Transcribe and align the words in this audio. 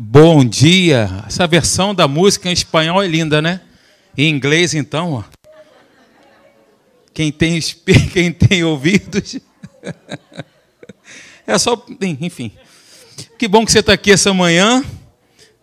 Bom 0.00 0.44
dia. 0.44 1.24
Essa 1.26 1.44
versão 1.44 1.92
da 1.92 2.06
música 2.06 2.48
em 2.48 2.52
espanhol 2.52 3.02
é 3.02 3.08
linda, 3.08 3.42
né? 3.42 3.60
Em 4.16 4.30
inglês, 4.32 4.72
então, 4.72 5.14
ó. 5.14 5.24
Quem 7.12 7.32
tem, 7.32 7.58
quem 8.12 8.32
tem 8.32 8.62
ouvidos. 8.62 9.38
É 11.44 11.56
só. 11.56 11.82
Enfim. 12.20 12.52
Que 13.38 13.48
bom 13.48 13.64
que 13.64 13.72
você 13.72 13.78
está 13.78 13.94
aqui 13.94 14.12
essa 14.12 14.34
manhã. 14.34 14.84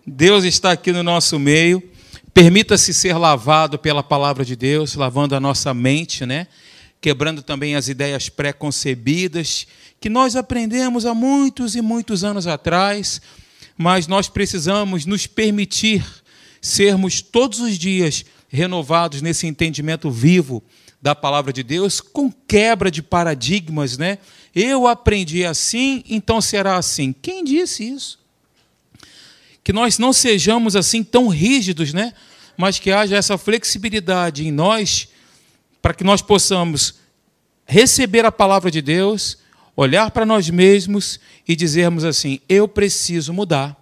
Deus 0.03 0.43
está 0.43 0.71
aqui 0.71 0.91
no 0.91 1.03
nosso 1.03 1.37
meio. 1.37 1.81
Permita-se 2.33 2.91
ser 2.91 3.13
lavado 3.13 3.77
pela 3.77 4.01
palavra 4.01 4.43
de 4.43 4.55
Deus, 4.55 4.95
lavando 4.95 5.35
a 5.35 5.39
nossa 5.39 5.75
mente, 5.75 6.25
né? 6.25 6.47
Quebrando 6.99 7.43
também 7.43 7.75
as 7.75 7.87
ideias 7.87 8.29
pré-concebidas 8.29 9.67
que 10.01 10.09
nós 10.09 10.35
aprendemos 10.35 11.05
há 11.05 11.13
muitos 11.13 11.75
e 11.75 11.81
muitos 11.83 12.23
anos 12.23 12.47
atrás 12.47 13.21
mas 13.77 14.07
nós 14.07 14.29
precisamos 14.29 15.05
nos 15.05 15.27
permitir 15.27 16.05
sermos 16.61 17.21
todos 17.21 17.59
os 17.59 17.77
dias 17.77 18.25
renovados 18.47 19.21
nesse 19.21 19.45
entendimento 19.45 20.09
vivo 20.09 20.63
da 21.01 21.13
palavra 21.13 21.53
de 21.53 21.61
Deus, 21.61 22.01
com 22.01 22.31
quebra 22.31 22.89
de 22.89 23.03
paradigmas, 23.03 23.97
né? 23.97 24.17
Eu 24.55 24.87
aprendi 24.87 25.45
assim, 25.45 26.03
então 26.09 26.41
será 26.41 26.77
assim. 26.77 27.13
Quem 27.13 27.43
disse 27.43 27.87
isso? 27.87 28.19
Que 29.63 29.71
nós 29.71 29.99
não 29.99 30.11
sejamos 30.11 30.75
assim 30.75 31.03
tão 31.03 31.27
rígidos, 31.27 31.93
né? 31.93 32.13
Mas 32.57 32.79
que 32.79 32.91
haja 32.91 33.15
essa 33.15 33.37
flexibilidade 33.37 34.47
em 34.47 34.51
nós 34.51 35.09
para 35.81 35.93
que 35.93 36.03
nós 36.03 36.21
possamos 36.21 36.95
receber 37.67 38.25
a 38.25 38.31
palavra 38.31 38.71
de 38.71 38.81
Deus, 38.81 39.37
olhar 39.75 40.11
para 40.11 40.25
nós 40.25 40.49
mesmos 40.49 41.19
e 41.47 41.55
dizermos 41.55 42.03
assim: 42.03 42.39
eu 42.47 42.67
preciso 42.67 43.33
mudar. 43.33 43.75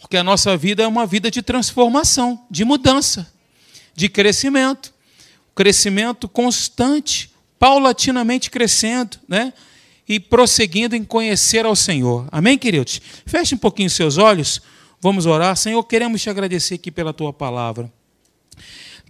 Porque 0.00 0.16
a 0.16 0.24
nossa 0.24 0.56
vida 0.56 0.82
é 0.82 0.86
uma 0.86 1.06
vida 1.06 1.30
de 1.30 1.42
transformação, 1.42 2.44
de 2.50 2.64
mudança, 2.64 3.32
de 3.94 4.08
crescimento. 4.08 4.92
Crescimento 5.54 6.28
constante, 6.28 7.30
paulatinamente 7.58 8.50
crescendo, 8.50 9.18
né? 9.28 9.52
E 10.08 10.18
prosseguindo 10.18 10.96
em 10.96 11.04
conhecer 11.04 11.64
ao 11.64 11.76
Senhor. 11.76 12.26
Amém, 12.32 12.58
queridos? 12.58 13.00
Feche 13.24 13.54
um 13.54 13.58
pouquinho 13.58 13.88
seus 13.90 14.18
olhos, 14.18 14.60
vamos 15.00 15.26
orar. 15.26 15.56
Senhor, 15.56 15.82
queremos 15.84 16.20
te 16.20 16.30
agradecer 16.30 16.74
aqui 16.74 16.90
pela 16.90 17.12
tua 17.12 17.32
palavra. 17.32 17.92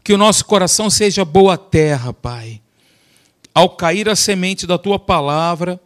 Que 0.04 0.12
o 0.12 0.18
nosso 0.18 0.44
coração 0.44 0.90
seja 0.90 1.24
boa 1.24 1.56
terra, 1.56 2.12
Pai. 2.12 2.61
Ao 3.54 3.70
cair 3.70 4.08
a 4.08 4.16
semente 4.16 4.66
da 4.66 4.78
tua 4.78 4.98
palavra, 4.98 5.80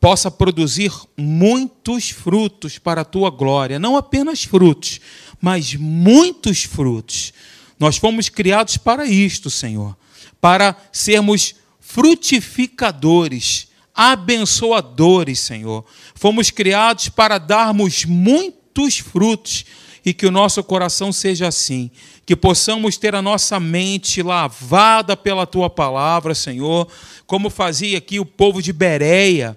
possa 0.00 0.30
produzir 0.30 0.92
muitos 1.16 2.10
frutos 2.10 2.76
para 2.76 3.02
a 3.02 3.04
tua 3.04 3.30
glória, 3.30 3.78
não 3.78 3.96
apenas 3.96 4.42
frutos, 4.42 5.00
mas 5.40 5.74
muitos 5.76 6.64
frutos. 6.64 7.32
Nós 7.78 7.96
fomos 7.96 8.28
criados 8.28 8.76
para 8.76 9.06
isto, 9.06 9.48
Senhor, 9.48 9.96
para 10.40 10.76
sermos 10.90 11.54
frutificadores, 11.78 13.68
abençoadores, 13.94 15.38
Senhor. 15.38 15.84
Fomos 16.14 16.50
criados 16.50 17.08
para 17.08 17.38
darmos 17.38 18.04
muitos 18.04 18.98
frutos 18.98 19.64
e 20.04 20.12
que 20.12 20.26
o 20.26 20.30
nosso 20.30 20.62
coração 20.64 21.12
seja 21.12 21.48
assim, 21.48 21.90
que 22.26 22.34
possamos 22.34 22.96
ter 22.96 23.14
a 23.14 23.22
nossa 23.22 23.60
mente 23.60 24.22
lavada 24.22 25.16
pela 25.16 25.46
tua 25.46 25.70
palavra, 25.70 26.34
Senhor, 26.34 26.88
como 27.26 27.50
fazia 27.50 27.98
aqui 27.98 28.18
o 28.18 28.26
povo 28.26 28.60
de 28.60 28.72
Bereia, 28.72 29.56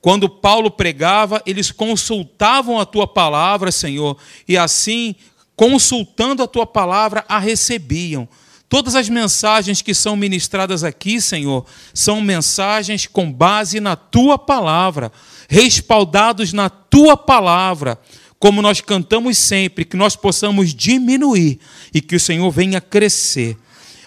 quando 0.00 0.28
Paulo 0.28 0.70
pregava, 0.70 1.42
eles 1.46 1.70
consultavam 1.70 2.78
a 2.78 2.84
tua 2.84 3.06
palavra, 3.06 3.72
Senhor, 3.72 4.18
e 4.46 4.56
assim, 4.56 5.14
consultando 5.56 6.42
a 6.42 6.46
tua 6.46 6.66
palavra, 6.66 7.24
a 7.26 7.38
recebiam. 7.38 8.28
Todas 8.68 8.94
as 8.94 9.08
mensagens 9.08 9.80
que 9.80 9.94
são 9.94 10.16
ministradas 10.16 10.82
aqui, 10.82 11.20
Senhor, 11.20 11.64
são 11.94 12.20
mensagens 12.20 13.06
com 13.06 13.32
base 13.32 13.78
na 13.78 13.94
tua 13.94 14.36
palavra, 14.36 15.12
respaldados 15.48 16.52
na 16.52 16.68
tua 16.68 17.16
palavra. 17.16 17.98
Como 18.44 18.60
nós 18.60 18.82
cantamos 18.82 19.38
sempre, 19.38 19.86
que 19.86 19.96
nós 19.96 20.16
possamos 20.16 20.74
diminuir 20.74 21.58
e 21.94 22.00
que 22.02 22.14
o 22.14 22.20
Senhor 22.20 22.50
venha 22.50 22.78
crescer. 22.78 23.56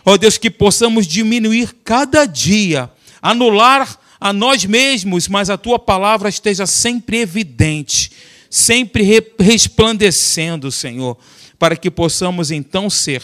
Ó 0.05 0.13
oh, 0.13 0.17
Deus, 0.19 0.37
que 0.37 0.51
possamos 0.51 1.07
diminuir 1.07 1.75
cada 1.83 2.23
dia, 2.27 2.87
anular 3.19 3.99
a 4.19 4.31
nós 4.31 4.63
mesmos, 4.63 5.27
mas 5.27 5.49
a 5.49 5.57
tua 5.57 5.79
palavra 5.79 6.29
esteja 6.29 6.67
sempre 6.67 7.17
evidente, 7.17 8.11
sempre 8.47 9.25
resplandecendo, 9.39 10.71
Senhor, 10.71 11.17
para 11.57 11.75
que 11.75 11.89
possamos 11.89 12.51
então 12.51 12.91
ser 12.91 13.23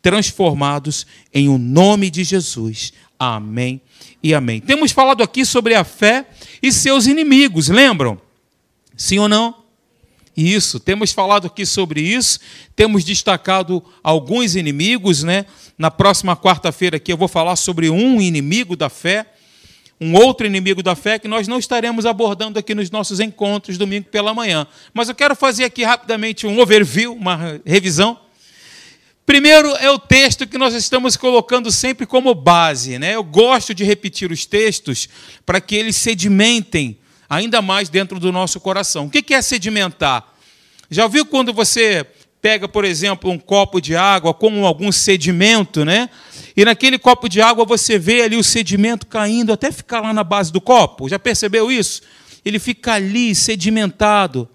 transformados 0.00 1.08
em 1.34 1.48
o 1.48 1.58
nome 1.58 2.08
de 2.08 2.22
Jesus. 2.22 2.92
Amém 3.18 3.80
e 4.22 4.32
amém. 4.32 4.60
Temos 4.60 4.92
falado 4.92 5.24
aqui 5.24 5.44
sobre 5.44 5.74
a 5.74 5.82
fé 5.82 6.24
e 6.62 6.70
seus 6.70 7.08
inimigos, 7.08 7.68
lembram? 7.68 8.16
Sim 8.96 9.18
ou 9.18 9.28
não? 9.28 9.61
Isso, 10.36 10.80
temos 10.80 11.12
falado 11.12 11.46
aqui 11.46 11.66
sobre 11.66 12.00
isso, 12.00 12.40
temos 12.74 13.04
destacado 13.04 13.84
alguns 14.02 14.56
inimigos, 14.56 15.22
né? 15.22 15.44
Na 15.76 15.90
próxima 15.90 16.36
quarta-feira 16.36 16.96
aqui 16.96 17.12
eu 17.12 17.16
vou 17.16 17.28
falar 17.28 17.56
sobre 17.56 17.90
um 17.90 18.20
inimigo 18.20 18.74
da 18.74 18.88
fé 18.88 19.26
um 20.02 20.16
outro 20.16 20.44
inimigo 20.44 20.82
da 20.82 20.96
fé 20.96 21.16
que 21.16 21.28
nós 21.28 21.46
não 21.46 21.60
estaremos 21.60 22.04
abordando 22.04 22.58
aqui 22.58 22.74
nos 22.74 22.90
nossos 22.90 23.20
encontros 23.20 23.78
domingo 23.78 24.08
pela 24.08 24.34
manhã. 24.34 24.66
Mas 24.92 25.08
eu 25.08 25.14
quero 25.14 25.36
fazer 25.36 25.62
aqui 25.62 25.84
rapidamente 25.84 26.44
um 26.44 26.58
overview, 26.58 27.14
uma 27.14 27.60
revisão. 27.64 28.18
Primeiro 29.24 29.68
é 29.76 29.88
o 29.88 30.00
texto 30.00 30.44
que 30.44 30.58
nós 30.58 30.74
estamos 30.74 31.16
colocando 31.16 31.70
sempre 31.70 32.04
como 32.04 32.34
base. 32.34 32.98
Né? 32.98 33.14
Eu 33.14 33.22
gosto 33.22 33.72
de 33.72 33.84
repetir 33.84 34.32
os 34.32 34.44
textos 34.44 35.08
para 35.46 35.60
que 35.60 35.76
eles 35.76 35.94
sedimentem 35.94 36.98
ainda 37.32 37.62
mais 37.62 37.88
dentro 37.88 38.20
do 38.20 38.30
nosso 38.30 38.60
coração. 38.60 39.06
O 39.06 39.10
que 39.10 39.32
é 39.32 39.40
sedimentar? 39.40 40.22
Já 40.90 41.06
viu 41.06 41.24
quando 41.24 41.50
você 41.50 42.06
pega, 42.42 42.68
por 42.68 42.84
exemplo, 42.84 43.30
um 43.30 43.38
copo 43.38 43.80
de 43.80 43.96
água 43.96 44.34
com 44.34 44.66
algum 44.66 44.92
sedimento, 44.92 45.82
né? 45.82 46.10
E 46.54 46.62
naquele 46.62 46.98
copo 46.98 47.30
de 47.30 47.40
água 47.40 47.64
você 47.64 47.98
vê 47.98 48.20
ali 48.20 48.36
o 48.36 48.44
sedimento 48.44 49.06
caindo 49.06 49.50
até 49.50 49.72
ficar 49.72 50.00
lá 50.00 50.12
na 50.12 50.22
base 50.22 50.52
do 50.52 50.60
copo. 50.60 51.08
Já 51.08 51.18
percebeu 51.18 51.72
isso? 51.72 52.02
Ele 52.44 52.58
fica 52.58 52.92
ali 52.92 53.34
sedimentado. 53.34 54.46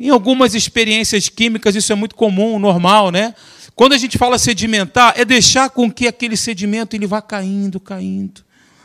Em 0.00 0.08
algumas 0.08 0.56
experiências 0.56 1.28
químicas 1.28 1.76
isso 1.76 1.92
é 1.92 1.94
muito 1.94 2.16
comum, 2.16 2.58
normal, 2.58 3.12
né? 3.12 3.36
Quando 3.76 3.92
a 3.92 3.98
gente 3.98 4.18
fala 4.18 4.36
sedimentar, 4.36 5.14
é 5.16 5.24
deixar 5.24 5.70
com 5.70 5.88
que 5.88 6.08
aquele 6.08 6.36
sedimento 6.36 6.96
ele 6.96 7.06
vá 7.06 7.22
caindo, 7.22 7.78
caindo, 7.78 8.42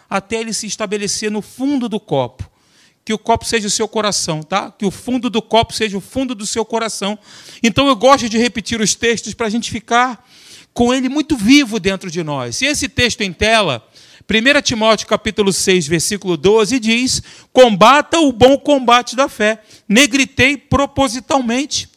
até 0.08 0.40
ele 0.40 0.54
se 0.54 0.68
estabelecer 0.68 1.32
no 1.32 1.42
fundo 1.42 1.90
do 1.90 2.00
copo 2.00 2.49
que 3.10 3.14
o 3.14 3.18
copo 3.18 3.44
seja 3.44 3.66
o 3.66 3.72
seu 3.72 3.88
coração, 3.88 4.44
tá? 4.44 4.70
Que 4.70 4.86
o 4.86 4.92
fundo 4.92 5.32
do 5.32 5.42
copo 5.42 5.74
seja 5.74 5.98
o 5.98 6.00
fundo 6.00 6.36
do 6.36 6.46
seu 6.46 6.64
coração. 6.64 7.18
Então 7.64 7.88
eu 7.88 7.96
gosto 7.96 8.30
de 8.30 8.38
repetir 8.38 8.80
os 8.80 8.94
textos 8.94 9.34
para 9.34 9.48
a 9.48 9.50
gente 9.50 9.72
ficar 9.72 10.24
com 10.76 10.94
ele 10.94 11.10
muito 11.10 11.36
vivo 11.36 11.80
dentro 11.80 12.12
de 12.12 12.22
nós. 12.22 12.62
E 12.62 12.68
esse 12.68 12.88
texto 12.88 13.22
em 13.22 13.34
tela, 13.34 13.84
1 14.30 14.62
Timóteo 14.62 15.08
capítulo 15.08 15.52
6, 15.52 15.88
versículo 15.88 16.38
12, 16.38 16.80
diz: 16.80 17.24
Combata 17.52 18.20
o 18.20 18.32
bom 18.32 18.56
combate 18.60 19.16
da 19.16 19.28
fé. 19.28 19.60
Negritei 19.88 20.56
propositalmente. 20.56 21.90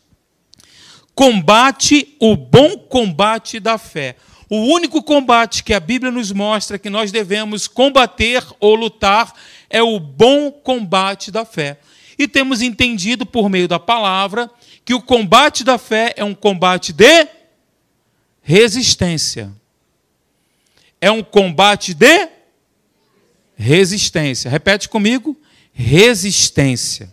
Combate 1.14 2.16
o 2.18 2.34
bom 2.34 2.78
combate 2.78 3.60
da 3.60 3.76
fé. 3.76 4.16
O 4.54 4.66
único 4.66 5.02
combate 5.02 5.64
que 5.64 5.72
a 5.72 5.80
Bíblia 5.80 6.12
nos 6.12 6.30
mostra 6.30 6.78
que 6.78 6.90
nós 6.90 7.10
devemos 7.10 7.66
combater 7.66 8.44
ou 8.60 8.74
lutar 8.74 9.32
é 9.70 9.82
o 9.82 9.98
bom 9.98 10.52
combate 10.52 11.30
da 11.30 11.42
fé. 11.42 11.78
E 12.18 12.28
temos 12.28 12.60
entendido 12.60 13.24
por 13.24 13.48
meio 13.48 13.66
da 13.66 13.78
palavra 13.78 14.50
que 14.84 14.92
o 14.92 15.00
combate 15.00 15.64
da 15.64 15.78
fé 15.78 16.12
é 16.18 16.22
um 16.22 16.34
combate 16.34 16.92
de 16.92 17.26
resistência. 18.42 19.50
É 21.00 21.10
um 21.10 21.22
combate 21.22 21.94
de 21.94 22.28
resistência. 23.56 24.50
Repete 24.50 24.86
comigo: 24.86 25.34
resistência. 25.72 27.10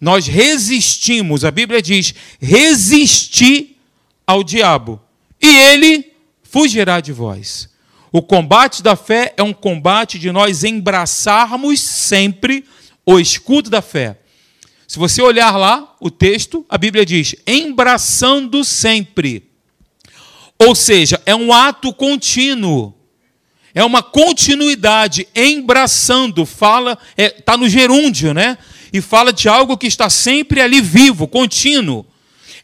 Nós 0.00 0.26
resistimos, 0.26 1.44
a 1.44 1.52
Bíblia 1.52 1.80
diz: 1.80 2.12
resistir 2.40 3.78
ao 4.26 4.42
diabo, 4.42 5.00
e 5.40 5.46
ele 5.46 6.13
fugirá 6.54 7.00
de 7.00 7.10
vós. 7.10 7.68
O 8.12 8.22
combate 8.22 8.80
da 8.80 8.94
fé 8.94 9.34
é 9.36 9.42
um 9.42 9.52
combate 9.52 10.20
de 10.20 10.30
nós 10.30 10.62
embraçarmos 10.62 11.80
sempre 11.80 12.64
o 13.04 13.18
escudo 13.18 13.68
da 13.68 13.82
fé. 13.82 14.18
Se 14.86 14.96
você 14.96 15.20
olhar 15.20 15.56
lá 15.56 15.96
o 16.00 16.12
texto, 16.12 16.64
a 16.68 16.78
Bíblia 16.78 17.04
diz: 17.04 17.34
embraçando 17.44 18.62
sempre. 18.62 19.50
Ou 20.56 20.76
seja, 20.76 21.20
é 21.26 21.34
um 21.34 21.52
ato 21.52 21.92
contínuo. 21.92 22.94
É 23.74 23.82
uma 23.82 24.00
continuidade, 24.00 25.26
embraçando, 25.34 26.46
fala, 26.46 26.96
está 27.18 27.22
é, 27.24 27.30
tá 27.30 27.56
no 27.56 27.68
gerúndio, 27.68 28.32
né? 28.32 28.56
E 28.92 29.00
fala 29.00 29.32
de 29.32 29.48
algo 29.48 29.76
que 29.76 29.88
está 29.88 30.08
sempre 30.08 30.60
ali 30.60 30.80
vivo, 30.80 31.26
contínuo. 31.26 32.06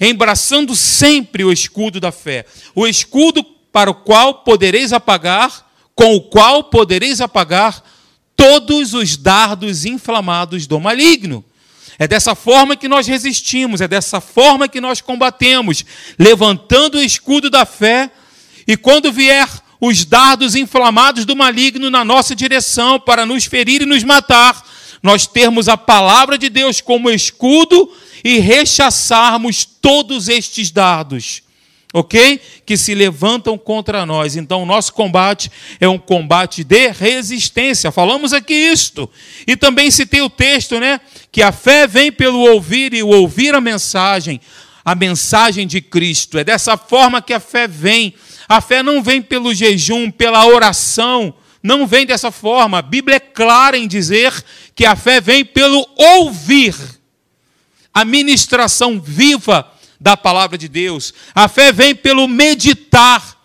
embraçando 0.01 0.77
sempre 0.77 1.43
o 1.43 1.51
escudo 1.51 1.99
da 1.99 2.13
fé, 2.13 2.47
o 2.73 2.87
escudo 2.87 3.45
para 3.73 3.91
o 3.91 3.95
qual 3.95 4.35
podereis 4.43 4.93
apagar, 4.93 5.67
com 5.95 6.17
o 6.17 6.21
qual 6.21 6.65
podereis 6.65 7.21
apagar 7.21 7.83
todos 8.35 8.95
os 8.95 9.17
dardos 9.17 9.85
inflamados 9.85 10.67
do 10.67 10.81
maligno. 10.81 11.45
É 11.99 12.09
dessa 12.09 12.35
forma 12.35 12.77
que 12.77 12.89
nós 12.89 13.07
resistimos, 13.07 13.83
é 13.83 13.87
dessa 13.87 14.21
forma 14.21 14.67
que 14.67 14.81
nós 14.81 15.03
combatemos, 15.03 15.85
levantando 16.19 16.97
o 16.97 17.03
escudo 17.03 17.51
da 17.51 17.67
fé, 17.67 18.11
e 18.67 18.77
quando 18.77 19.13
vier 19.13 19.47
os 19.81 20.05
dardos 20.05 20.55
inflamados 20.55 21.25
do 21.25 21.37
maligno 21.37 21.91
na 21.91 22.05
nossa 22.05 22.35
direção 22.35 22.99
para 22.99 23.27
nos 23.27 23.45
ferir 23.45 23.83
e 23.83 23.87
nos 23.87 24.03
matar, 24.03 24.65
nós 25.03 25.27
termos 25.27 25.69
a 25.69 25.77
palavra 25.77 26.37
de 26.37 26.49
Deus 26.49 26.81
como 26.81 27.11
escudo 27.11 27.91
e 28.23 28.39
rechaçarmos 28.39 29.65
todos 29.65 30.29
estes 30.29 30.71
dardos, 30.71 31.43
ok? 31.93 32.41
Que 32.65 32.77
se 32.77 32.95
levantam 32.95 33.59
contra 33.59 34.07
nós. 34.07 34.37
Então, 34.37 34.63
o 34.63 34.67
nosso 34.67 34.93
combate 34.93 35.51
é 35.81 35.89
um 35.89 35.99
combate 35.99 36.63
de 36.63 36.89
resistência. 36.89 37.91
Falamos 37.91 38.33
aqui 38.33 38.55
isto. 38.55 39.11
E 39.47 39.57
também 39.57 39.91
citei 39.91 40.21
o 40.21 40.31
texto, 40.31 40.79
né? 40.79 41.01
Que 41.33 41.43
a 41.43 41.53
fé 41.53 41.87
vem 41.87 42.13
pelo 42.13 42.39
ouvir 42.39 42.95
e 42.95 43.03
o 43.03 43.09
ouvir 43.09 43.55
a 43.55 43.61
mensagem, 43.61 44.41
a 44.85 44.95
mensagem 44.95 45.67
de 45.67 45.81
Cristo. 45.81 46.39
É 46.39 46.45
dessa 46.45 46.77
forma 46.77 47.21
que 47.23 47.33
a 47.33 47.41
fé 47.41 47.67
vem. 47.67 48.15
A 48.49 48.61
fé 48.61 48.83
não 48.83 49.03
vem 49.03 49.23
pelo 49.23 49.55
jejum, 49.55 50.11
pela 50.11 50.45
oração, 50.47 51.33
não 51.63 51.87
vem 51.87 52.07
dessa 52.07 52.31
forma. 52.31 52.79
A 52.79 52.83
Bíblia 52.83 53.17
é 53.17 53.21
clara 53.21 53.77
em 53.77 53.87
dizer 53.87 54.33
que 54.75 54.85
a 54.85 54.97
fé 54.97 55.21
vem 55.21 55.45
pelo 55.45 55.87
ouvir 55.97 56.75
a 57.93 58.05
ministração 58.05 59.01
viva 59.01 59.71
da 60.01 60.17
palavra 60.17 60.57
de 60.57 60.67
Deus. 60.67 61.13
A 61.35 61.47
fé 61.47 61.73
vem 61.73 61.95
pelo 61.95 62.27
meditar. 62.27 63.39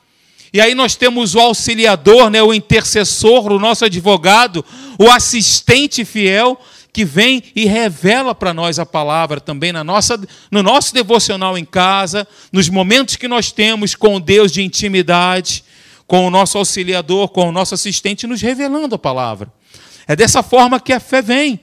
E 0.53 0.61
aí 0.61 0.73
nós 0.73 0.95
temos 0.95 1.35
o 1.35 1.39
auxiliador, 1.39 2.29
né, 2.29 2.41
o 2.41 2.53
intercessor, 2.53 3.51
o 3.51 3.59
nosso 3.59 3.83
advogado, 3.83 4.63
o 4.97 5.11
assistente 5.11 6.05
fiel 6.05 6.57
que 6.93 7.03
vem 7.03 7.43
e 7.53 7.65
revela 7.65 8.33
para 8.33 8.53
nós 8.53 8.79
a 8.79 8.85
palavra 8.85 9.41
também 9.41 9.73
na 9.73 9.83
nossa, 9.83 10.17
no 10.49 10.63
nosso 10.63 10.93
devocional 10.93 11.57
em 11.57 11.65
casa, 11.65 12.25
nos 12.53 12.69
momentos 12.69 13.17
que 13.17 13.27
nós 13.27 13.51
temos 13.51 13.95
com 13.95 14.17
Deus 14.17 14.49
de 14.49 14.63
intimidade, 14.63 15.61
com 16.07 16.25
o 16.25 16.29
nosso 16.29 16.57
auxiliador, 16.57 17.27
com 17.27 17.49
o 17.49 17.51
nosso 17.51 17.73
assistente, 17.75 18.25
nos 18.25 18.41
revelando 18.41 18.95
a 18.95 18.97
palavra. 18.97 19.51
É 20.07 20.15
dessa 20.15 20.41
forma 20.41 20.79
que 20.79 20.93
a 20.93 20.99
fé 21.01 21.21
vem. 21.21 21.59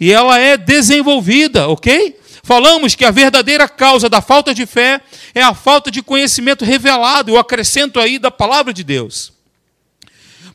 E 0.00 0.12
ela 0.12 0.36
é 0.36 0.56
desenvolvida, 0.56 1.68
ok? 1.68 2.18
Falamos 2.46 2.94
que 2.94 3.04
a 3.04 3.10
verdadeira 3.10 3.68
causa 3.68 4.08
da 4.08 4.20
falta 4.20 4.54
de 4.54 4.66
fé 4.66 5.00
é 5.34 5.42
a 5.42 5.52
falta 5.52 5.90
de 5.90 6.00
conhecimento 6.00 6.64
revelado, 6.64 7.32
eu 7.32 7.38
acrescento 7.38 7.98
aí 7.98 8.20
da 8.20 8.30
palavra 8.30 8.72
de 8.72 8.84
Deus. 8.84 9.32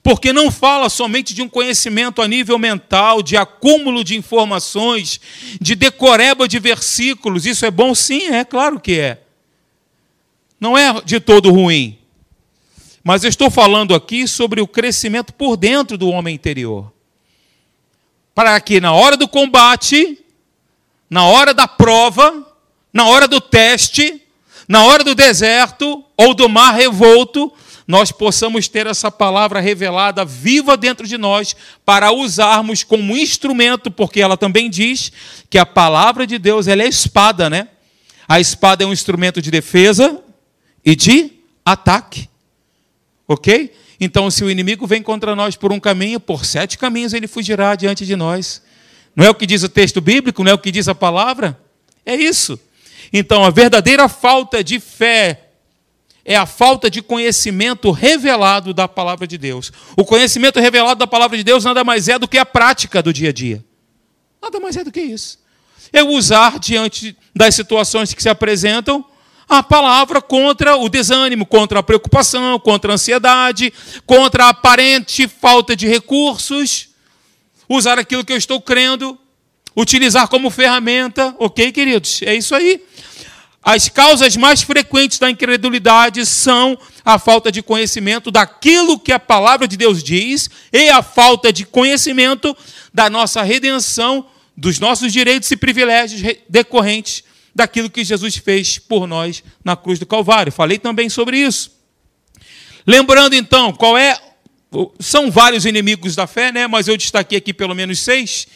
Porque 0.02 0.32
não 0.32 0.50
fala 0.50 0.88
somente 0.88 1.34
de 1.34 1.42
um 1.42 1.50
conhecimento 1.50 2.22
a 2.22 2.30
nível 2.30 2.58
mental, 2.58 3.22
de 3.22 3.36
acúmulo 3.36 4.06
de 4.06 4.16
informações, 4.16 5.20
de 5.60 5.76
decoreba 5.76 6.48
de 6.48 6.60
versículos. 6.60 7.46
Isso 7.46 7.66
é 7.66 7.70
bom? 7.70 7.94
Sim, 7.94 8.28
é 8.28 8.46
claro 8.46 8.80
que 8.80 8.98
é. 8.98 9.24
Não 10.62 10.78
é 10.78 10.94
de 11.02 11.20
todo 11.20 11.52
ruim. 11.52 12.00
Mas 13.04 13.26
eu 13.26 13.30
estou 13.30 13.52
falando 13.52 13.94
aqui 13.94 14.30
sobre 14.30 14.62
o 14.62 14.68
crescimento 14.68 15.34
por 15.34 15.58
dentro 15.58 15.98
do 15.98 16.08
homem 16.08 16.36
interior. 16.36 16.90
Para 18.34 18.58
que 18.62 18.80
na 18.80 18.94
hora 18.94 19.18
do 19.18 19.28
combate, 19.28 20.22
na 21.12 21.26
hora 21.26 21.54
da 21.54 21.68
prova, 21.68 22.48
na 22.94 23.06
hora 23.06 23.28
do 23.28 23.42
teste, 23.42 24.22
na 24.66 24.86
hora 24.86 25.04
do 25.04 25.14
deserto 25.14 26.02
ou 26.16 26.34
do 26.34 26.48
mar 26.48 26.74
revolto, 26.74 27.52
nós 27.86 28.14
possamos 28.14 28.70
ter 28.70 28.88
essa 28.88 29.12
palavra 29.12 29.60
revelada 29.60 30.24
viva 30.24 30.78
dentro 30.78 31.06
de 31.06 31.18
nós 31.18 31.54
para 31.84 32.14
usarmos 32.14 32.86
como 32.86 33.18
instrumento, 33.18 33.92
porque 33.92 34.22
ela 34.22 34.38
também 34.38 34.70
diz 34.70 35.12
que 35.50 35.58
a 35.58 35.66
palavra 35.66 36.26
de 36.26 36.38
Deus 36.40 36.70
ela 36.70 36.84
é 36.84 36.88
espada, 36.88 37.50
né? 37.50 37.68
A 38.26 38.40
espada 38.40 38.86
é 38.86 38.88
um 38.88 38.94
instrumento 38.94 39.42
de 39.42 39.52
defesa 39.52 40.18
e 40.86 40.96
de 40.96 41.32
ataque. 41.66 42.30
Ok? 43.28 43.74
Então, 44.00 44.32
se 44.32 44.46
o 44.46 44.50
inimigo 44.50 44.88
vem 44.88 45.04
contra 45.04 45.36
nós 45.36 45.58
por 45.58 45.74
um 45.74 45.80
caminho, 45.80 46.22
por 46.22 46.46
sete 46.46 46.78
caminhos 46.78 47.14
ele 47.14 47.28
fugirá 47.28 47.76
diante 47.76 48.06
de 48.06 48.16
nós. 48.16 48.62
Não 49.16 49.26
é 49.26 49.30
o 49.30 49.36
que 49.36 49.46
diz 49.46 49.64
o 49.64 49.70
texto 49.70 50.00
bíblico, 50.00 50.44
não 50.44 50.52
é 50.52 50.54
o 50.54 50.60
que 50.60 50.72
diz 50.72 50.88
a 50.88 50.96
palavra? 50.96 51.60
É 52.06 52.16
isso. 52.16 52.60
Então, 53.12 53.44
a 53.44 53.50
verdadeira 53.50 54.08
falta 54.08 54.64
de 54.64 54.80
fé 54.80 55.50
é 56.24 56.36
a 56.36 56.46
falta 56.46 56.90
de 56.90 57.02
conhecimento 57.02 57.92
revelado 57.92 58.74
da 58.74 58.88
palavra 58.88 59.28
de 59.28 59.38
Deus. 59.38 59.72
O 59.98 60.06
conhecimento 60.06 60.60
revelado 60.60 61.00
da 61.00 61.08
palavra 61.08 61.38
de 61.38 61.44
Deus 61.44 61.64
nada 61.64 61.84
mais 61.84 62.08
é 62.08 62.18
do 62.18 62.28
que 62.28 62.38
a 62.38 62.46
prática 62.46 63.02
do 63.02 63.12
dia 63.12 63.30
a 63.30 63.34
dia. 63.34 63.64
Nada 64.42 64.60
mais 64.60 64.78
é 64.78 64.84
do 64.84 64.92
que 64.92 65.02
isso. 65.02 65.40
É 65.92 66.04
usar 66.04 66.58
diante 66.60 67.18
das 67.36 67.56
situações 67.56 68.14
que 68.14 68.24
se 68.24 68.30
apresentam 68.30 69.04
a 69.50 69.62
palavra 69.62 70.22
contra 70.22 70.78
o 70.78 70.88
desânimo, 70.88 71.46
contra 71.46 71.80
a 71.80 71.84
preocupação, 71.84 72.58
contra 72.58 72.92
a 72.92 72.96
ansiedade, 72.96 73.74
contra 74.06 74.46
a 74.46 74.50
aparente 74.50 75.28
falta 75.28 75.76
de 75.76 75.88
recursos. 75.88 76.91
Usar 77.74 77.98
aquilo 77.98 78.26
que 78.26 78.34
eu 78.34 78.38
estou 78.38 78.60
crendo, 78.60 79.18
utilizar 79.74 80.28
como 80.28 80.50
ferramenta, 80.50 81.34
ok, 81.40 81.72
queridos? 81.72 82.22
É 82.22 82.36
isso 82.36 82.54
aí. 82.54 82.84
As 83.64 83.88
causas 83.88 84.36
mais 84.36 84.62
frequentes 84.62 85.18
da 85.18 85.30
incredulidade 85.30 86.26
são 86.26 86.78
a 87.06 87.18
falta 87.18 87.50
de 87.50 87.64
conhecimento 87.64 88.30
daquilo 88.30 89.00
que 89.00 89.14
a 89.14 89.20
palavra 89.20 89.70
de 89.70 89.78
Deus 89.78 90.04
diz 90.04 90.50
e 90.74 90.90
a 90.90 91.02
falta 91.02 91.54
de 91.54 91.64
conhecimento 91.64 92.58
da 92.94 93.10
nossa 93.10 93.42
redenção, 93.42 94.26
dos 94.58 94.78
nossos 94.78 95.14
direitos 95.14 95.50
e 95.50 95.56
privilégios 95.56 96.40
decorrentes 96.50 97.24
daquilo 97.56 97.90
que 97.90 98.04
Jesus 98.04 98.36
fez 98.36 98.80
por 98.80 99.08
nós 99.08 99.42
na 99.64 99.78
cruz 99.78 99.98
do 99.98 100.06
Calvário. 100.06 100.52
Falei 100.52 100.78
também 100.78 101.08
sobre 101.08 101.38
isso. 101.38 101.72
Lembrando 102.86 103.34
então, 103.34 103.72
qual 103.72 103.98
é. 103.98 104.20
São 105.00 105.30
vários 105.30 105.66
inimigos 105.66 106.16
da 106.16 106.26
fé, 106.26 106.52
né? 106.52 106.66
mas 106.66 106.88
eu 106.88 106.96
destaquei 106.96 107.38
aqui 107.38 107.54
pelo 107.54 107.76
menos 107.76 108.00
seis. 108.00 108.48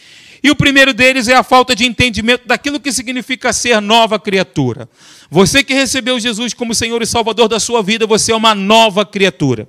E 0.42 0.50
o 0.50 0.56
primeiro 0.56 0.94
deles 0.94 1.28
é 1.28 1.34
a 1.34 1.44
falta 1.44 1.76
de 1.76 1.86
entendimento 1.86 2.48
daquilo 2.48 2.80
que 2.80 2.92
significa 2.92 3.52
ser 3.52 3.82
nova 3.82 4.20
criatura. 4.20 4.88
Você 5.30 5.64
que 5.64 5.74
recebeu 5.74 6.20
Jesus 6.20 6.54
como 6.54 6.76
Senhor 6.76 7.02
e 7.02 7.06
Salvador 7.06 7.48
da 7.48 7.60
sua 7.60 7.82
vida, 7.82 8.06
você 8.06 8.32
é 8.32 8.36
uma 8.36 8.54
nova 8.54 9.06
criatura. 9.06 9.68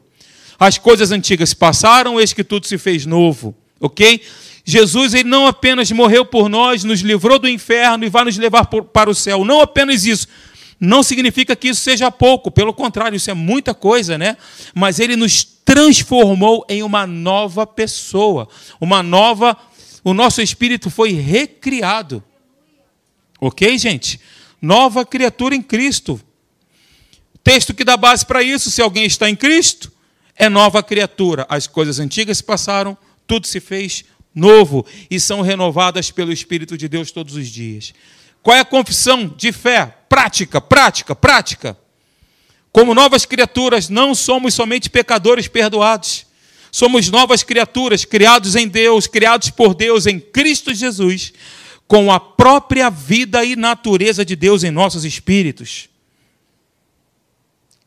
As 0.59 0.79
coisas 0.79 1.11
antigas 1.11 1.53
passaram, 1.53 2.21
eis 2.21 2.33
que 2.33 2.45
tudo 2.45 2.67
se 2.67 2.79
fez 2.79 3.07
novo, 3.07 3.55
ok? 3.81 4.21
Jesus 4.65 5.15
ele 5.15 5.29
não 5.29 5.47
apenas 5.47 5.91
morreu 5.93 6.25
por 6.25 6.49
nós, 6.49 6.85
nos 6.85 7.01
livrou 7.01 7.39
do 7.39 7.49
inferno 7.49 8.05
e 8.05 8.09
vai 8.09 8.25
nos 8.25 8.37
levar 8.37 8.67
para 8.67 9.11
o 9.11 9.15
céu. 9.15 9.45
Não 9.45 9.61
apenas 9.61 10.05
isso. 10.05 10.29
Não 10.79 11.03
significa 11.03 11.57
que 11.57 11.69
isso 11.69 11.81
seja 11.81 12.11
pouco, 12.11 12.51
pelo 12.51 12.75
contrário, 12.75 13.17
isso 13.17 13.31
é 13.31 13.35
muita 13.35 13.73
coisa, 13.73 14.19
né? 14.19 14.37
Mas 14.75 15.01
ele 15.01 15.17
nos 15.17 15.56
transformou 15.67 16.65
em 16.69 16.85
uma 16.85 17.07
nova 17.07 17.67
pessoa, 17.67 18.49
uma 18.81 19.03
nova. 19.03 19.55
O 20.05 20.15
nosso 20.15 20.41
espírito 20.41 20.89
foi 20.89 21.11
recriado. 21.11 22.23
Ok, 23.41 23.77
gente? 23.77 24.21
Nova 24.63 25.05
criatura 25.05 25.57
em 25.57 25.61
Cristo. 25.61 26.21
Texto 27.43 27.75
que 27.75 27.85
dá 27.85 27.97
base 27.97 28.25
para 28.25 28.43
isso: 28.43 28.71
se 28.71 28.81
alguém 28.81 29.05
está 29.05 29.29
em 29.29 29.35
Cristo, 29.35 29.93
é 30.37 30.49
nova 30.49 30.83
criatura. 30.83 31.45
As 31.49 31.67
coisas 31.67 31.99
antigas 31.99 32.39
se 32.39 32.45
passaram, 32.45 32.97
tudo 33.27 33.47
se 33.47 33.61
fez 33.61 34.05
novo 34.33 34.87
e 35.11 35.19
são 35.19 35.41
renovadas 35.41 36.13
pelo 36.13 36.33
Espírito 36.33 36.79
de 36.79 36.89
Deus 36.89 37.11
todos 37.11 37.35
os 37.35 37.49
dias. 37.49 37.93
Qual 38.41 38.57
é 38.57 38.61
a 38.61 38.65
confissão 38.65 39.27
de 39.27 39.51
fé? 39.51 39.93
Prática, 40.09 40.61
prática, 40.61 41.17
prática. 41.17 41.77
Como 42.77 42.95
novas 42.95 43.25
criaturas, 43.25 43.89
não 43.89 44.15
somos 44.15 44.53
somente 44.53 44.91
pecadores 44.91 45.49
perdoados. 45.49 46.27
Somos 46.71 47.09
novas 47.09 47.43
criaturas, 47.43 48.05
criados 48.05 48.55
em 48.55 48.69
Deus, 48.69 49.07
criados 49.07 49.49
por 49.49 49.75
Deus 49.75 50.07
em 50.07 50.21
Cristo 50.21 50.75
Jesus, 50.75 51.33
com 51.89 52.13
a 52.13 52.21
própria 52.21 52.91
vida 52.91 53.43
e 53.47 53.57
natureza 53.57 54.27
de 54.27 54.37
Deus 54.37 54.63
em 54.63 54.71
nossos 54.71 55.07
espíritos. 55.07 55.89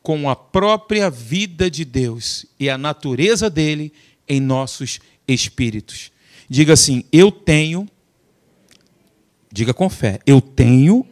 Com 0.01 0.27
a 0.27 0.36
própria 0.36 1.08
vida 1.08 1.69
de 1.69 1.86
Deus 1.86 2.48
e 2.60 2.67
a 2.67 2.75
natureza 2.75 3.48
dele 3.48 3.93
em 4.27 4.41
nossos 4.41 5.00
espíritos. 5.27 6.12
Diga 6.50 6.74
assim: 6.74 7.03
Eu 7.12 7.31
tenho, 7.31 7.88
diga 9.53 9.72
com 9.72 9.88
fé, 9.88 10.19
eu 10.25 10.41
tenho 10.41 11.05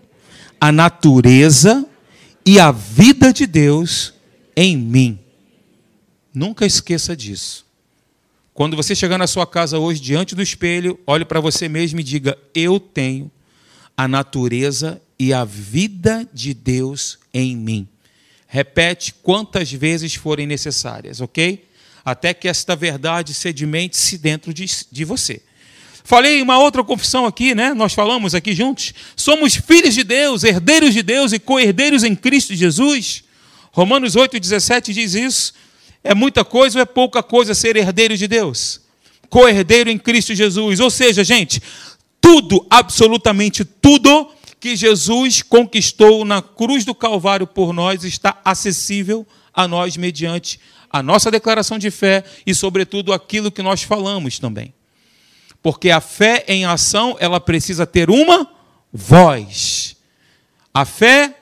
a 0.60 0.72
natureza 0.72 1.88
e 2.48 2.62
a 2.62 2.72
vida 2.72 3.34
de 3.34 3.46
Deus 3.46 4.13
em 4.56 4.77
mim. 4.77 5.20
Nunca 6.34 6.66
esqueça 6.66 7.13
disso. 7.13 7.66
Quando 8.54 8.77
você 8.77 8.96
chegar 8.96 9.18
na 9.18 9.27
sua 9.27 9.46
casa 9.46 9.77
hoje, 9.77 10.00
diante 10.00 10.34
do 10.34 10.42
espelho, 10.42 10.98
olhe 11.06 11.25
para 11.25 11.42
você 11.42 11.68
mesmo 11.68 12.00
e 12.00 12.04
diga: 12.04 12.38
Eu 12.56 12.80
tenho 12.80 13.30
a 13.98 14.08
natureza 14.08 15.01
e 15.20 15.34
a 15.34 15.44
vida 15.44 16.25
de 16.34 16.54
Deus 16.54 17.20
em 17.34 17.54
mim. 17.54 17.86
Repete 18.48 19.13
quantas 19.22 19.70
vezes 19.70 20.16
forem 20.16 20.48
necessárias, 20.48 21.20
ok? 21.20 21.68
Até 22.06 22.34
que 22.34 22.48
esta 22.48 22.77
verdade 22.77 23.34
sedimente-se 23.34 24.18
dentro 24.18 24.54
de, 24.54 24.66
de 24.89 25.04
você. 25.04 25.42
Falei 26.08 26.42
uma 26.42 26.58
outra 26.58 26.86
confissão 26.86 27.26
aqui, 27.26 27.54
né? 27.54 27.74
Nós 27.74 27.92
falamos 27.92 28.34
aqui 28.34 28.54
juntos. 28.54 28.94
Somos 29.14 29.56
filhos 29.58 29.94
de 29.94 30.06
Deus, 30.06 30.46
herdeiros 30.46 30.94
de 30.94 31.04
Deus 31.04 31.34
e 31.34 31.38
co-herdeiros 31.38 32.02
em 32.06 32.16
Cristo 32.16 32.56
Jesus. 32.56 33.26
Romanos 33.74 34.16
8,17 34.16 34.94
diz 34.94 35.14
isso. 35.14 35.54
É 36.02 36.16
muita 36.16 36.46
coisa 36.46 36.80
ou 36.80 36.82
é 36.82 36.86
pouca 36.86 37.22
coisa 37.22 37.54
ser 37.54 37.76
herdeiro 37.76 38.16
de 38.16 38.26
Deus? 38.26 38.80
Co-herdeiro 39.30 39.90
em 39.90 39.98
Cristo 39.98 40.34
Jesus. 40.34 40.80
Ou 40.80 40.90
seja, 40.90 41.26
gente, 41.26 41.62
tudo, 42.22 42.66
absolutamente 42.70 43.66
tudo 43.66 44.32
que 44.62 44.78
Jesus 44.78 45.42
conquistou 45.42 46.24
na 46.24 46.42
cruz 46.42 46.86
do 46.86 46.96
Calvário 46.96 47.46
por 47.46 47.74
nós 47.74 48.06
está 48.06 48.40
acessível 48.46 49.28
a 49.54 49.68
nós 49.68 49.98
mediante 49.98 50.58
a 50.90 51.04
nossa 51.04 51.30
declaração 51.30 51.78
de 51.78 51.92
fé 51.92 52.24
e, 52.46 52.56
sobretudo, 52.56 53.12
aquilo 53.12 53.52
que 53.52 53.62
nós 53.62 53.84
falamos 53.84 54.40
também. 54.40 54.74
Porque 55.62 55.90
a 55.90 56.00
fé 56.00 56.44
em 56.48 56.66
ação, 56.66 57.18
ela 57.20 57.40
precisa 57.40 57.86
ter 57.86 58.10
uma 58.10 58.50
voz. 58.92 59.96
A 60.74 60.86
fé, 60.86 61.36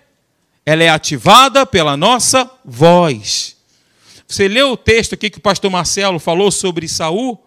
ela 0.65 0.83
é 0.83 0.89
ativada 0.89 1.65
pela 1.65 1.95
nossa 1.95 2.49
voz. 2.63 3.55
Você 4.27 4.47
leu 4.47 4.71
o 4.71 4.77
texto 4.77 5.13
aqui 5.13 5.29
que 5.29 5.37
o 5.37 5.41
pastor 5.41 5.69
Marcelo 5.69 6.19
falou 6.19 6.51
sobre 6.51 6.87
Saul? 6.87 7.43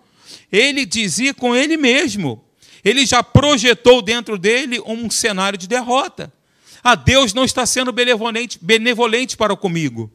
Ele 0.51 0.87
dizia 0.87 1.35
com 1.35 1.55
ele 1.55 1.77
mesmo: 1.77 2.45
ele 2.85 3.05
já 3.05 3.23
projetou 3.23 4.01
dentro 4.01 4.39
dele 4.39 4.81
um 4.87 5.11
cenário 5.11 5.59
de 5.59 5.67
derrota. 5.67 6.33
Ah, 6.83 6.95
Deus 6.95 7.35
não 7.35 7.45
está 7.45 7.67
sendo 7.67 7.93
benevolente, 7.93 8.59
benevolente 8.63 9.37
para 9.37 9.57
comigo. 9.57 10.11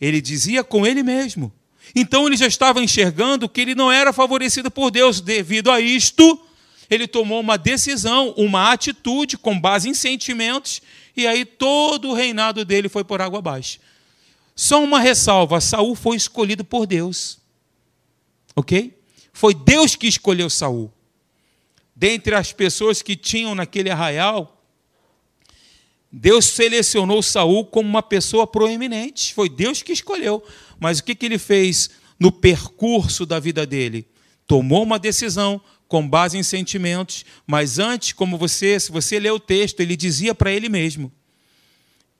Ele 0.00 0.20
dizia 0.20 0.62
com 0.62 0.86
ele 0.86 1.02
mesmo. 1.02 1.52
Então 1.94 2.26
ele 2.26 2.36
já 2.36 2.46
estava 2.46 2.82
enxergando 2.82 3.48
que 3.48 3.60
ele 3.60 3.74
não 3.74 3.90
era 3.90 4.12
favorecido 4.12 4.70
por 4.70 4.90
Deus. 4.90 5.20
Devido 5.20 5.70
a 5.70 5.80
isto, 5.80 6.40
ele 6.88 7.06
tomou 7.06 7.40
uma 7.40 7.58
decisão, 7.58 8.34
uma 8.36 8.72
atitude 8.72 9.36
com 9.36 9.58
base 9.58 9.88
em 9.88 9.94
sentimentos, 9.94 10.80
e 11.16 11.26
aí 11.26 11.44
todo 11.44 12.08
o 12.08 12.14
reinado 12.14 12.64
dele 12.64 12.88
foi 12.88 13.04
por 13.04 13.20
água 13.20 13.38
abaixo. 13.38 13.78
Só 14.56 14.82
uma 14.82 15.00
ressalva: 15.00 15.60
Saul 15.60 15.94
foi 15.94 16.16
escolhido 16.16 16.64
por 16.64 16.86
Deus. 16.86 17.38
Ok? 18.56 18.98
Foi 19.32 19.54
Deus 19.54 19.94
que 19.94 20.06
escolheu 20.06 20.48
Saul 20.48 20.92
dentre 22.02 22.34
as 22.34 22.52
pessoas 22.52 23.00
que 23.00 23.14
tinham 23.14 23.54
naquele 23.54 23.88
arraial, 23.88 24.60
Deus 26.10 26.46
selecionou 26.46 27.22
Saul 27.22 27.64
como 27.64 27.88
uma 27.88 28.02
pessoa 28.02 28.44
proeminente. 28.44 29.32
Foi 29.32 29.48
Deus 29.48 29.82
que 29.82 29.92
escolheu. 29.92 30.42
Mas 30.82 30.98
o 30.98 31.04
que, 31.04 31.14
que 31.14 31.24
ele 31.24 31.38
fez 31.38 31.90
no 32.18 32.32
percurso 32.32 33.24
da 33.24 33.38
vida 33.38 33.64
dele? 33.64 34.04
Tomou 34.48 34.82
uma 34.82 34.98
decisão 34.98 35.60
com 35.86 36.08
base 36.08 36.36
em 36.36 36.42
sentimentos, 36.42 37.24
mas 37.46 37.78
antes, 37.78 38.12
como 38.12 38.36
você, 38.36 38.80
se 38.80 38.90
você 38.90 39.20
ler 39.20 39.30
o 39.30 39.38
texto, 39.38 39.78
ele 39.78 39.94
dizia 39.94 40.34
para 40.34 40.50
ele 40.50 40.68
mesmo. 40.68 41.12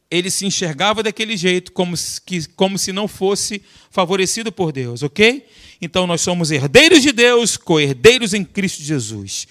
Ele 0.08 0.30
se 0.30 0.46
enxergava 0.46 1.02
daquele 1.02 1.36
jeito, 1.36 1.72
como 1.72 1.96
se, 1.96 2.20
como 2.54 2.78
se 2.78 2.92
não 2.92 3.08
fosse 3.08 3.60
favorecido 3.90 4.52
por 4.52 4.70
Deus, 4.70 5.02
ok? 5.02 5.44
Então 5.80 6.06
nós 6.06 6.20
somos 6.20 6.52
herdeiros 6.52 7.02
de 7.02 7.10
Deus, 7.10 7.56
co-herdeiros 7.56 8.32
em 8.32 8.44
Cristo 8.44 8.80
Jesus. 8.84 9.48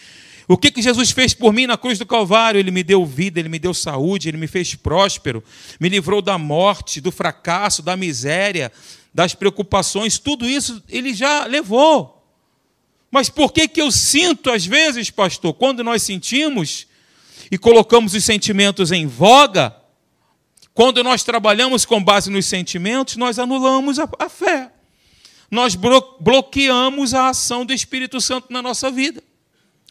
O 0.48 0.58
que, 0.58 0.70
que 0.70 0.82
Jesus 0.82 1.12
fez 1.12 1.34
por 1.34 1.53
mim 1.53 1.65
na 1.65 1.77
cruz 1.77 1.98
do 1.98 2.06
Calvário? 2.06 2.60
Ele 2.60 2.72
me 2.72 2.84
deu 2.84 3.06
vida, 3.06 3.39
ele 3.39 3.48
me 3.48 3.58
deu 3.58 3.74
saúde, 3.74 4.27
ele 4.27 4.38
me 4.38 4.48
fez 4.48 4.75
próspero, 4.75 5.44
me 5.80 5.88
livrou 5.88 6.22
da 6.22 6.38
morte, 6.38 7.00
do 7.00 7.12
fracasso, 7.12 7.82
da 7.82 7.96
miséria, 7.96 8.72
das 9.13 9.36
preocupações, 9.36 10.18
tudo 10.18 10.48
isso 10.48 10.82
ele 10.88 11.13
já 11.13 11.46
levou. 11.46 12.22
Mas 13.10 13.30
por 13.30 13.51
que, 13.51 13.68
que 13.68 13.82
eu 13.82 13.91
sinto, 13.91 14.50
às 14.50 14.65
vezes, 14.65 15.10
pastor, 15.10 15.53
quando 15.53 15.84
nós 15.84 16.01
sentimos 16.01 16.88
e 17.51 17.58
colocamos 17.58 18.13
os 18.13 18.24
sentimentos 18.24 18.91
em 18.91 19.06
voga, 19.06 19.75
quando 20.74 21.03
nós 21.03 21.24
trabalhamos 21.24 21.84
com 21.84 22.01
base 22.01 22.32
nos 22.32 22.46
sentimentos, 22.46 23.18
nós 23.18 23.38
anulamos 23.38 24.00
a, 24.00 24.08
a 24.18 24.30
fé. 24.30 24.72
Nós 25.50 25.75
bloqueamos 25.75 27.13
a 27.13 27.27
ação 27.27 27.65
do 27.65 27.74
Espírito 27.74 28.22
Santo 28.22 28.48
na 28.50 28.62
nossa 28.62 28.89
vida. 28.89 29.22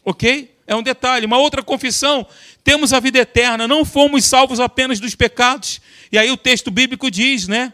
Ok? 0.03 0.57
É 0.65 0.75
um 0.75 0.81
detalhe. 0.81 1.27
Uma 1.27 1.37
outra 1.37 1.61
confissão: 1.61 2.25
temos 2.63 2.93
a 2.93 2.99
vida 2.99 3.19
eterna, 3.19 3.67
não 3.67 3.85
fomos 3.85 4.25
salvos 4.25 4.59
apenas 4.59 4.99
dos 4.99 5.13
pecados. 5.13 5.79
E 6.11 6.17
aí 6.17 6.31
o 6.31 6.37
texto 6.37 6.71
bíblico 6.71 7.11
diz, 7.11 7.47
né? 7.47 7.73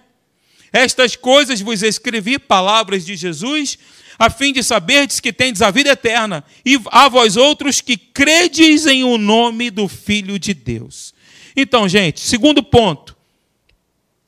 Estas 0.78 1.16
coisas 1.16 1.60
vos 1.60 1.82
escrevi, 1.82 2.38
palavras 2.38 3.06
de 3.06 3.16
Jesus, 3.16 3.80
a 4.20 4.30
fim 4.30 4.54
de 4.54 4.62
saberdes 4.62 5.20
que 5.20 5.34
tendes 5.34 5.62
a 5.62 5.72
vida 5.72 5.90
eterna, 5.90 6.44
e 6.66 6.80
a 6.92 7.10
vós 7.10 7.36
outros 7.36 7.82
que 7.82 7.98
credes 7.98 8.86
em 8.86 9.04
o 9.04 9.18
nome 9.18 9.72
do 9.72 9.88
Filho 9.88 10.38
de 10.38 10.54
Deus. 10.54 11.14
Então, 11.56 11.90
gente, 11.90 12.20
segundo 12.20 12.62
ponto, 12.62 13.18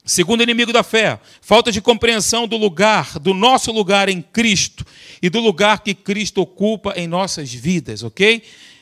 Segundo 0.09 0.41
inimigo 0.41 0.73
da 0.73 0.81
fé, 0.81 1.19
falta 1.39 1.71
de 1.71 1.79
compreensão 1.79 2.47
do 2.47 2.57
lugar, 2.57 3.19
do 3.19 3.31
nosso 3.31 3.71
lugar 3.71 4.09
em 4.09 4.23
Cristo 4.23 4.83
e 5.21 5.29
do 5.29 5.39
lugar 5.39 5.83
que 5.83 5.93
Cristo 5.93 6.41
ocupa 6.41 6.95
em 6.95 7.05
nossas 7.05 7.53
vidas, 7.53 8.01
ok? 8.01 8.41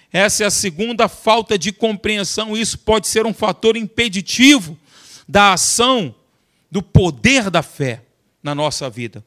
Essa 0.09 0.45
é 0.45 0.47
a 0.47 0.49
segunda 0.49 1.09
falta 1.09 1.57
de 1.57 1.73
compreensão. 1.73 2.55
Isso 2.55 2.79
pode 2.79 3.09
ser 3.09 3.25
um 3.25 3.33
fator 3.33 3.75
impeditivo 3.75 4.79
da 5.27 5.51
ação, 5.51 6.15
do 6.71 6.81
poder 6.81 7.49
da 7.49 7.61
fé 7.61 8.03
na 8.41 8.53
nossa 8.53 8.89
vida. 8.89 9.23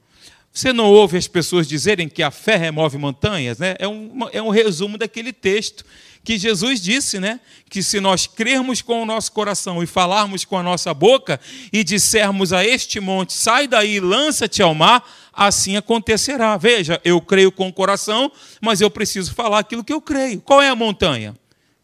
Você 0.53 0.73
não 0.73 0.91
ouve 0.91 1.17
as 1.17 1.29
pessoas 1.29 1.69
dizerem 1.69 2.09
que 2.09 2.23
a 2.23 2.31
fé 2.31 2.57
remove 2.57 2.99
montanhas? 2.99 3.59
Né? 3.59 3.77
É, 3.79 3.87
um, 3.87 4.29
é 4.33 4.43
um 4.43 4.51
resumo 4.51 4.99
daquele 4.99 5.33
texto 5.33 5.85
que 6.23 6.37
Jesus 6.37 6.81
disse, 6.81 7.19
né? 7.19 7.41
Que 7.69 7.83
se 7.83 7.99
nós 8.01 8.27
crermos 8.27 8.83
com 8.83 9.03
o 9.03 9.07
nosso 9.07 9.33
coração 9.33 9.83
e 9.83 9.87
falarmos 9.87 10.45
com 10.45 10.57
a 10.59 10.63
nossa 10.63 10.93
boca 10.93 11.41
e 11.73 11.83
dissermos 11.83 12.53
a 12.53 12.65
este 12.65 13.01
monte, 13.01 13.33
sai 13.33 13.67
daí, 13.67 14.01
lança-te 14.01 14.61
ao 14.61 14.75
mar, 14.75 15.03
assim 15.33 15.77
acontecerá. 15.77 16.57
Veja, 16.57 17.01
eu 17.05 17.21
creio 17.21 17.51
com 17.51 17.69
o 17.69 17.73
coração, 17.73 18.31
mas 18.61 18.81
eu 18.81 18.91
preciso 18.91 19.33
falar 19.35 19.61
aquilo 19.61 19.85
que 19.85 19.93
eu 19.93 20.01
creio. 20.01 20.41
Qual 20.41 20.61
é 20.61 20.69
a 20.69 20.77
montanha 20.77 21.35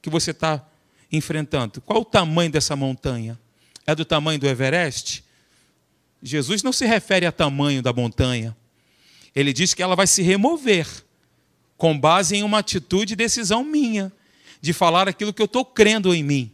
que 0.02 0.10
você 0.10 0.32
está 0.32 0.62
enfrentando? 1.10 1.80
Qual 1.80 2.00
o 2.00 2.04
tamanho 2.04 2.50
dessa 2.50 2.76
montanha? 2.76 3.38
É 3.86 3.94
do 3.94 4.04
tamanho 4.04 4.38
do 4.38 4.46
Everest? 4.46 5.25
Jesus 6.26 6.62
não 6.62 6.73
se 6.73 6.85
refere 6.85 7.25
a 7.25 7.33
tamanho 7.33 7.80
da 7.80 7.92
montanha. 7.92 8.56
Ele 9.35 9.52
diz 9.52 9.73
que 9.73 9.83
ela 9.83 9.95
vai 9.95 10.06
se 10.06 10.23
remover 10.23 10.87
com 11.76 11.97
base 11.99 12.35
em 12.35 12.42
uma 12.42 12.59
atitude 12.59 13.12
e 13.12 13.16
decisão 13.16 13.62
minha 13.62 14.12
de 14.61 14.73
falar 14.73 15.09
aquilo 15.09 15.33
que 15.33 15.40
eu 15.40 15.47
estou 15.47 15.64
crendo 15.64 16.14
em 16.14 16.23
mim, 16.23 16.50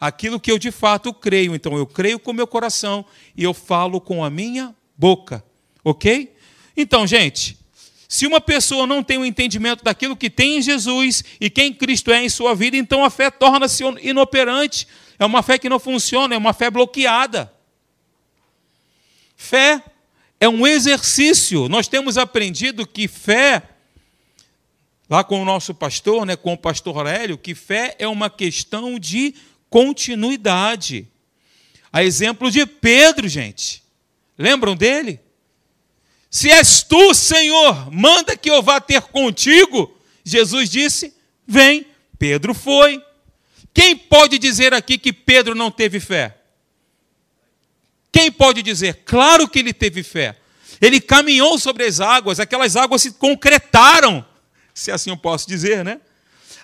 aquilo 0.00 0.40
que 0.40 0.50
eu 0.50 0.58
de 0.58 0.70
fato 0.70 1.12
creio. 1.12 1.54
Então 1.54 1.76
eu 1.76 1.86
creio 1.86 2.18
com 2.18 2.32
meu 2.32 2.46
coração 2.46 3.04
e 3.36 3.44
eu 3.44 3.52
falo 3.52 4.00
com 4.00 4.24
a 4.24 4.30
minha 4.30 4.74
boca, 4.96 5.44
ok? 5.84 6.34
Então, 6.74 7.06
gente, 7.06 7.58
se 8.08 8.26
uma 8.26 8.40
pessoa 8.40 8.86
não 8.86 9.02
tem 9.02 9.18
o 9.18 9.22
um 9.22 9.24
entendimento 9.24 9.84
daquilo 9.84 10.16
que 10.16 10.30
tem 10.30 10.58
em 10.58 10.62
Jesus 10.62 11.24
e 11.40 11.50
quem 11.50 11.72
Cristo 11.72 12.10
é 12.10 12.24
em 12.24 12.28
sua 12.28 12.54
vida, 12.54 12.76
então 12.76 13.04
a 13.04 13.10
fé 13.10 13.30
torna-se 13.30 13.82
inoperante. 14.00 14.86
É 15.18 15.26
uma 15.26 15.42
fé 15.42 15.58
que 15.58 15.68
não 15.68 15.78
funciona, 15.78 16.34
é 16.34 16.38
uma 16.38 16.52
fé 16.52 16.70
bloqueada. 16.70 17.52
Fé 19.42 19.82
é 20.38 20.48
um 20.48 20.64
exercício. 20.64 21.68
Nós 21.68 21.88
temos 21.88 22.16
aprendido 22.16 22.86
que 22.86 23.08
fé 23.08 23.62
lá 25.10 25.24
com 25.24 25.42
o 25.42 25.44
nosso 25.44 25.74
pastor, 25.74 26.24
né, 26.24 26.36
com 26.36 26.54
o 26.54 26.58
pastor 26.58 26.96
Aurélio, 26.96 27.36
que 27.36 27.54
fé 27.54 27.96
é 27.98 28.06
uma 28.06 28.30
questão 28.30 28.98
de 28.98 29.34
continuidade. 29.68 31.08
A 31.92 32.04
exemplo 32.04 32.50
de 32.50 32.64
Pedro, 32.64 33.28
gente. 33.28 33.82
Lembram 34.38 34.76
dele? 34.76 35.20
Se 36.30 36.48
és 36.48 36.82
tu, 36.82 37.12
Senhor, 37.12 37.90
manda 37.92 38.36
que 38.36 38.48
eu 38.48 38.62
vá 38.62 38.80
ter 38.80 39.02
contigo. 39.02 39.94
Jesus 40.24 40.70
disse: 40.70 41.12
Vem. 41.46 41.84
Pedro 42.16 42.54
foi. 42.54 43.04
Quem 43.74 43.96
pode 43.96 44.38
dizer 44.38 44.72
aqui 44.72 44.96
que 44.96 45.12
Pedro 45.12 45.54
não 45.54 45.70
teve 45.70 45.98
fé? 45.98 46.41
Quem 48.12 48.30
pode 48.30 48.62
dizer? 48.62 49.02
Claro 49.04 49.48
que 49.48 49.58
ele 49.58 49.72
teve 49.72 50.02
fé. 50.02 50.36
Ele 50.80 51.00
caminhou 51.00 51.58
sobre 51.58 51.84
as 51.84 51.98
águas, 52.00 52.38
aquelas 52.38 52.76
águas 52.76 53.02
se 53.02 53.12
concretaram 53.12 54.24
se 54.74 54.90
assim 54.90 55.10
eu 55.10 55.16
posso 55.16 55.46
dizer, 55.46 55.84
né? 55.84 56.00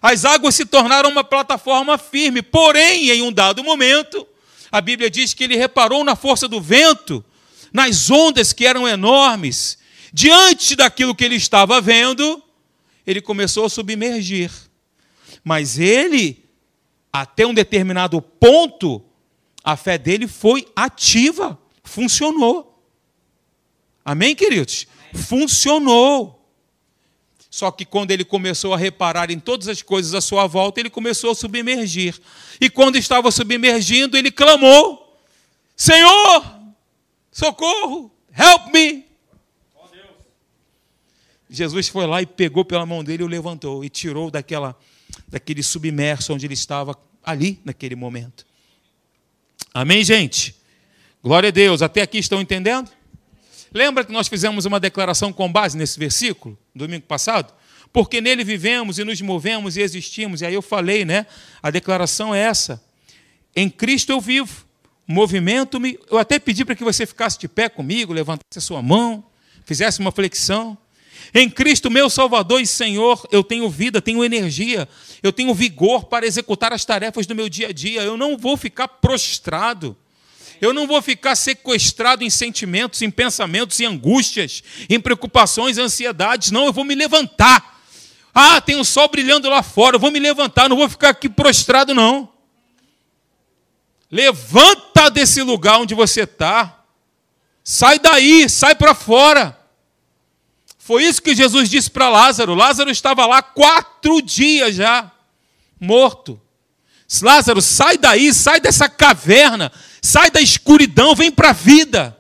As 0.01 0.25
águas 0.25 0.55
se 0.55 0.65
tornaram 0.65 1.11
uma 1.11 1.25
plataforma 1.25 1.99
firme, 1.99 2.41
porém, 2.41 3.11
em 3.11 3.23
um 3.23 3.33
dado 3.33 3.65
momento, 3.65 4.27
a 4.71 4.81
Bíblia 4.81 5.11
diz 5.11 5.35
que 5.35 5.45
ele 5.45 5.57
reparou 5.57 6.05
na 6.05 6.15
força 6.15 6.47
do 6.47 6.61
vento, 6.61 7.25
nas 7.73 8.11
ondas 8.11 8.53
que 8.53 8.67
eram 8.67 8.87
enormes. 8.87 9.79
Diante 10.13 10.77
daquilo 10.77 11.15
que 11.15 11.25
ele 11.25 11.35
estava 11.35 11.81
vendo, 11.81 12.43
ele 13.07 13.21
começou 13.21 13.67
a 13.67 13.71
submergir. 13.71 14.51
Mas 15.43 15.79
ele 15.79 16.45
até 17.13 17.45
um 17.45 17.55
determinado 17.55 18.21
ponto, 18.23 19.05
a 19.69 19.77
fé 19.77 19.99
dele 19.99 20.27
foi 20.27 20.67
ativa, 20.75 21.59
funcionou. 21.85 22.83
Amém, 24.03 24.35
queridos? 24.35 24.87
Funcionou. 25.13 26.51
Só 27.51 27.71
que 27.71 27.85
quando 27.85 28.11
ele 28.11 28.25
começou 28.25 28.73
a 28.73 28.79
reparar 28.79 29.31
em 29.31 29.39
todas 29.39 29.69
as 29.69 29.83
coisas 29.83 30.15
à 30.15 30.23
sua 30.23 30.47
volta, 30.47 30.81
ele 30.81 30.89
começou 30.89 31.33
a 31.33 31.35
submergir. 31.35 32.19
E 32.59 32.71
quando 32.71 32.97
estava 32.97 33.31
submergindo, 33.31 34.17
ele 34.17 34.31
clamou: 34.31 35.15
Senhor, 35.77 36.47
socorro, 37.31 38.11
help 38.35 38.73
me. 38.73 39.05
Jesus 41.51 41.89
foi 41.89 42.07
lá 42.07 42.23
e 42.23 42.27
pegou 42.27 42.65
pela 42.65 42.87
mão 42.87 43.05
dele 43.05 43.23
e 43.23 43.27
o 43.27 43.29
levantou 43.29 43.85
e 43.85 43.91
tirou 43.91 44.31
daquela, 44.31 44.75
daquele 45.29 45.63
submerso 45.63 46.33
onde 46.33 46.47
ele 46.47 46.55
estava 46.55 46.99
ali 47.23 47.61
naquele 47.67 47.95
momento. 47.95 48.48
Amém, 49.73 50.03
gente? 50.03 50.55
Glória 51.23 51.49
a 51.49 51.53
Deus. 51.53 51.83
Até 51.83 52.03
aqui 52.03 52.19
estão 52.19 52.41
entendendo? 52.41 52.91
Lembra 53.73 54.05
que 54.05 54.13
nós 54.13 54.29
fizemos 54.29 54.65
uma 54.65 54.81
declaração 54.81 55.33
com 55.33 55.51
base 55.51 55.77
nesse 55.77 55.99
versículo, 55.99 56.59
domingo 56.75 57.05
passado? 57.05 57.53
Porque 57.93 58.21
nele 58.21 58.45
vivemos 58.45 58.99
e 58.99 59.05
nos 59.05 59.21
movemos 59.21 59.77
e 59.77 59.83
existimos. 59.83 60.41
E 60.41 60.47
aí 60.47 60.55
eu 60.55 60.63
falei, 60.63 61.05
né? 61.05 61.27
A 61.63 61.71
declaração 61.71 62.35
é 62.35 62.41
essa. 62.41 62.83
Em 63.55 63.69
Cristo 63.69 64.11
eu 64.11 64.21
vivo. 64.21 64.67
Movimento-me. 65.07 65.99
Eu 66.11 66.19
até 66.19 66.39
pedi 66.39 66.65
para 66.65 66.75
que 66.75 66.85
você 66.85 67.07
ficasse 67.07 67.39
de 67.39 67.49
pé 67.49 67.69
comigo, 67.69 68.13
levantasse 68.13 68.59
a 68.59 68.61
sua 68.61 68.83
mão, 68.83 69.25
fizesse 69.65 70.01
uma 70.01 70.13
flexão. 70.13 70.77
Em 71.35 71.49
Cristo, 71.49 71.91
meu 71.91 72.09
Salvador 72.09 72.61
e 72.61 72.67
Senhor, 72.67 73.27
eu 73.31 73.45
tenho 73.45 73.69
vida, 73.69 74.01
tenho 74.01 74.25
energia, 74.25 74.89
eu 75.23 75.33
tenho 75.33 75.55
vigor 75.55 76.05
para 76.05 76.27
executar 76.27 76.73
as 76.73 76.85
tarefas 76.85 77.27
do 77.27 77.35
meu 77.35 77.49
dia 77.49 77.69
a 77.69 77.73
dia. 77.73 78.03
Eu 78.03 78.17
não 78.17 78.37
vou 78.37 78.57
ficar 78.57 78.89
prostrado. 78.89 79.97
Eu 80.61 80.73
não 80.73 80.87
vou 80.87 81.01
ficar 81.01 81.37
sequestrado 81.37 82.25
em 82.25 82.31
sentimentos, 82.31 83.03
em 83.03 83.11
pensamentos, 83.11 83.79
em 83.79 83.85
angústias, 83.85 84.63
em 84.89 84.99
preocupações, 84.99 85.79
ansiedades. 85.79 86.51
Não, 86.51 86.67
eu 86.67 86.73
vou 86.73 86.85
me 86.85 86.95
levantar. 86.95 87.81
Ah, 88.35 88.61
tem 88.61 88.77
um 88.77 88.85
sol 88.85 89.09
brilhando 89.09 89.49
lá 89.49 89.63
fora, 89.63 89.97
eu 89.97 90.01
vou 90.01 90.11
me 90.11 90.19
levantar, 90.19 90.69
não 90.69 90.77
vou 90.77 90.89
ficar 90.89 91.11
aqui 91.11 91.29
prostrado, 91.29 91.95
não. 91.95 92.29
Levanta 94.11 95.11
desse 95.11 95.43
lugar 95.43 95.81
onde 95.81 95.95
você 95.95 96.23
está. 96.23 96.85
Sai 97.63 97.99
daí, 97.99 98.49
sai 98.49 98.75
para 98.75 98.95
fora. 98.95 99.58
Foi 100.89 101.05
isso 101.05 101.21
que 101.21 101.35
Jesus 101.35 101.69
disse 101.69 101.91
para 101.91 102.09
Lázaro. 102.09 102.55
Lázaro 102.55 102.89
estava 102.89 103.27
lá 103.27 103.43
quatro 103.43 104.23
dias 104.23 104.75
já, 104.75 105.13
morto. 105.79 106.41
Lázaro, 107.21 107.61
sai 107.61 107.99
daí, 107.99 108.33
sai 108.33 108.59
dessa 108.59 108.89
caverna, 108.89 109.71
sai 110.01 110.31
da 110.31 110.41
escuridão, 110.41 111.15
vem 111.15 111.31
para 111.31 111.51
a 111.51 111.53
vida. 111.53 112.17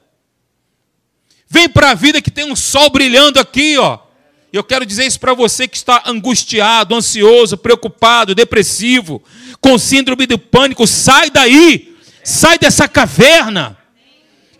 Vem 1.48 1.66
para 1.66 1.92
a 1.92 1.94
vida 1.94 2.20
que 2.20 2.30
tem 2.30 2.44
um 2.44 2.54
sol 2.54 2.90
brilhando 2.90 3.40
aqui, 3.40 3.78
ó. 3.78 4.00
Eu 4.52 4.62
quero 4.62 4.84
dizer 4.84 5.06
isso 5.06 5.18
para 5.18 5.32
você 5.32 5.66
que 5.66 5.78
está 5.78 6.02
angustiado, 6.04 6.94
ansioso, 6.94 7.56
preocupado, 7.56 8.34
depressivo, 8.34 9.22
com 9.62 9.78
síndrome 9.78 10.26
do 10.26 10.38
pânico. 10.38 10.86
Sai 10.86 11.30
daí, 11.30 11.96
sai 12.22 12.58
dessa 12.58 12.86
caverna. 12.86 13.78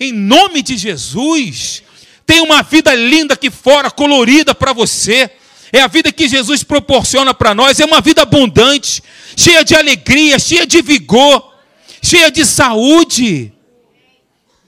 Em 0.01 0.13
nome 0.13 0.63
de 0.63 0.79
Jesus. 0.79 1.83
Tem 2.29 2.43
uma 2.43 2.63
vida 2.63 2.95
linda 2.95 3.33
aqui 3.33 3.51
fora, 3.51 3.91
colorida 3.91 4.55
para 4.55 4.75
você. 4.75 5.31
É 5.73 5.81
a 5.81 5.87
vida 5.87 6.13
que 6.13 6.29
Jesus 6.29 6.63
proporciona 6.63 7.33
para 7.33 7.55
nós. 7.55 7.81
É 7.81 7.87
uma 7.87 8.03
vida 8.03 8.21
abundante, 8.21 9.03
cheia 9.35 9.65
de 9.65 9.75
alegria, 9.75 10.39
cheia 10.39 10.67
de 10.67 10.83
vigor, 10.83 11.55
cheia 12.03 12.31
de 12.31 12.45
saúde. 12.45 13.51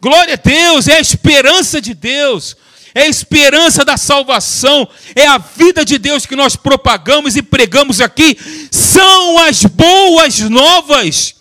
Glória 0.00 0.32
a 0.32 0.48
Deus, 0.48 0.88
é 0.88 0.96
a 0.96 1.00
esperança 1.00 1.82
de 1.82 1.92
Deus, 1.92 2.56
é 2.94 3.02
a 3.02 3.08
esperança 3.08 3.84
da 3.84 3.98
salvação, 3.98 4.88
é 5.14 5.26
a 5.26 5.36
vida 5.36 5.84
de 5.84 5.98
Deus 5.98 6.24
que 6.24 6.34
nós 6.34 6.56
propagamos 6.56 7.36
e 7.36 7.42
pregamos 7.42 8.00
aqui. 8.00 8.38
São 8.70 9.36
as 9.36 9.66
boas 9.66 10.40
novas. 10.40 11.34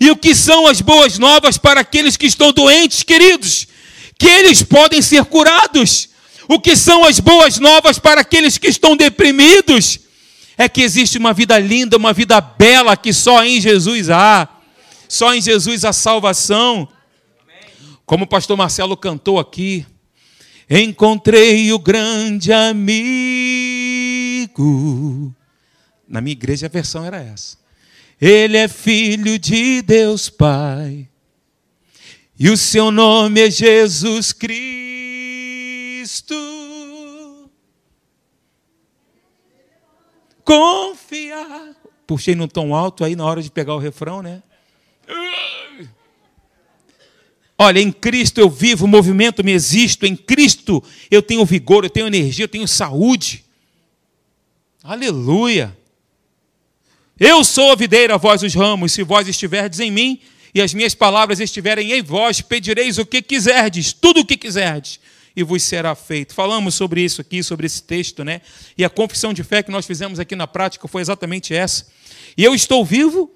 E 0.00 0.10
o 0.10 0.16
que 0.16 0.34
são 0.34 0.66
as 0.66 0.80
boas 0.80 1.20
novas 1.20 1.56
para 1.56 1.82
aqueles 1.82 2.16
que 2.16 2.26
estão 2.26 2.50
doentes, 2.50 3.04
queridos? 3.04 3.68
Que 4.18 4.26
eles 4.28 4.62
podem 4.62 5.02
ser 5.02 5.24
curados. 5.24 6.10
O 6.48 6.60
que 6.60 6.76
são 6.76 7.04
as 7.04 7.20
boas 7.20 7.58
novas 7.58 7.98
para 7.98 8.20
aqueles 8.20 8.58
que 8.58 8.68
estão 8.68 8.96
deprimidos? 8.96 10.00
É 10.56 10.68
que 10.68 10.82
existe 10.82 11.18
uma 11.18 11.32
vida 11.32 11.58
linda, 11.58 11.96
uma 11.96 12.12
vida 12.12 12.40
bela 12.40 12.96
que 12.96 13.12
só 13.12 13.44
em 13.44 13.60
Jesus 13.60 14.10
há. 14.10 14.48
Só 15.08 15.34
em 15.34 15.40
Jesus 15.40 15.84
há 15.84 15.92
salvação. 15.92 16.88
Como 18.04 18.24
o 18.24 18.28
pastor 18.28 18.56
Marcelo 18.56 18.96
cantou 18.96 19.38
aqui, 19.38 19.86
encontrei 20.68 21.72
o 21.72 21.78
grande 21.78 22.52
amigo. 22.52 22.84
Na 26.06 26.20
minha 26.20 26.32
igreja 26.32 26.66
a 26.66 26.70
versão 26.70 27.04
era 27.04 27.22
essa. 27.22 27.56
Ele 28.20 28.56
é 28.56 28.68
filho 28.68 29.38
de 29.38 29.82
Deus 29.82 30.28
Pai 30.28 31.08
e 32.38 32.48
o 32.48 32.56
seu 32.56 32.90
nome 32.90 33.40
é 33.40 33.50
Jesus 33.50 34.32
Cristo. 34.32 34.62
Confiar. 40.44 41.76
Puxei 42.06 42.34
num 42.34 42.48
tom 42.48 42.74
alto 42.74 43.04
aí 43.04 43.14
na 43.14 43.24
hora 43.24 43.40
de 43.42 43.50
pegar 43.50 43.74
o 43.74 43.78
refrão, 43.78 44.22
né? 44.22 44.42
Olha, 47.58 47.78
em 47.78 47.92
Cristo 47.92 48.38
eu 48.38 48.50
vivo, 48.50 48.88
movimento 48.88 49.44
me 49.44 49.52
existo, 49.52 50.04
em 50.04 50.16
Cristo 50.16 50.82
eu 51.10 51.22
tenho 51.22 51.44
vigor, 51.44 51.84
eu 51.84 51.90
tenho 51.90 52.08
energia, 52.08 52.44
eu 52.44 52.48
tenho 52.48 52.66
saúde. 52.66 53.44
Aleluia. 54.82 55.76
Eu 57.20 57.44
sou 57.44 57.70
a 57.70 57.76
videira, 57.76 58.18
vós 58.18 58.42
os 58.42 58.52
ramos, 58.52 58.90
se 58.90 59.04
vós 59.04 59.28
estiverdes 59.28 59.78
em 59.78 59.92
mim 59.92 60.20
e 60.54 60.60
as 60.60 60.74
minhas 60.74 60.94
palavras 60.94 61.40
estiverem 61.40 61.92
em 61.92 62.02
vós, 62.02 62.40
pedireis 62.40 62.98
o 62.98 63.06
que 63.06 63.22
quiserdes, 63.22 63.92
tudo 63.92 64.20
o 64.20 64.26
que 64.26 64.36
quiserdes, 64.36 65.00
e 65.34 65.42
vos 65.42 65.62
será 65.62 65.94
feito. 65.94 66.34
Falamos 66.34 66.74
sobre 66.74 67.02
isso 67.02 67.20
aqui, 67.20 67.42
sobre 67.42 67.66
esse 67.66 67.82
texto, 67.82 68.22
né? 68.22 68.42
E 68.76 68.84
a 68.84 68.90
confissão 68.90 69.32
de 69.32 69.42
fé 69.42 69.62
que 69.62 69.70
nós 69.70 69.86
fizemos 69.86 70.20
aqui 70.20 70.36
na 70.36 70.46
prática 70.46 70.86
foi 70.86 71.00
exatamente 71.00 71.54
essa. 71.54 71.86
E 72.36 72.44
eu 72.44 72.54
estou 72.54 72.84
vivo, 72.84 73.32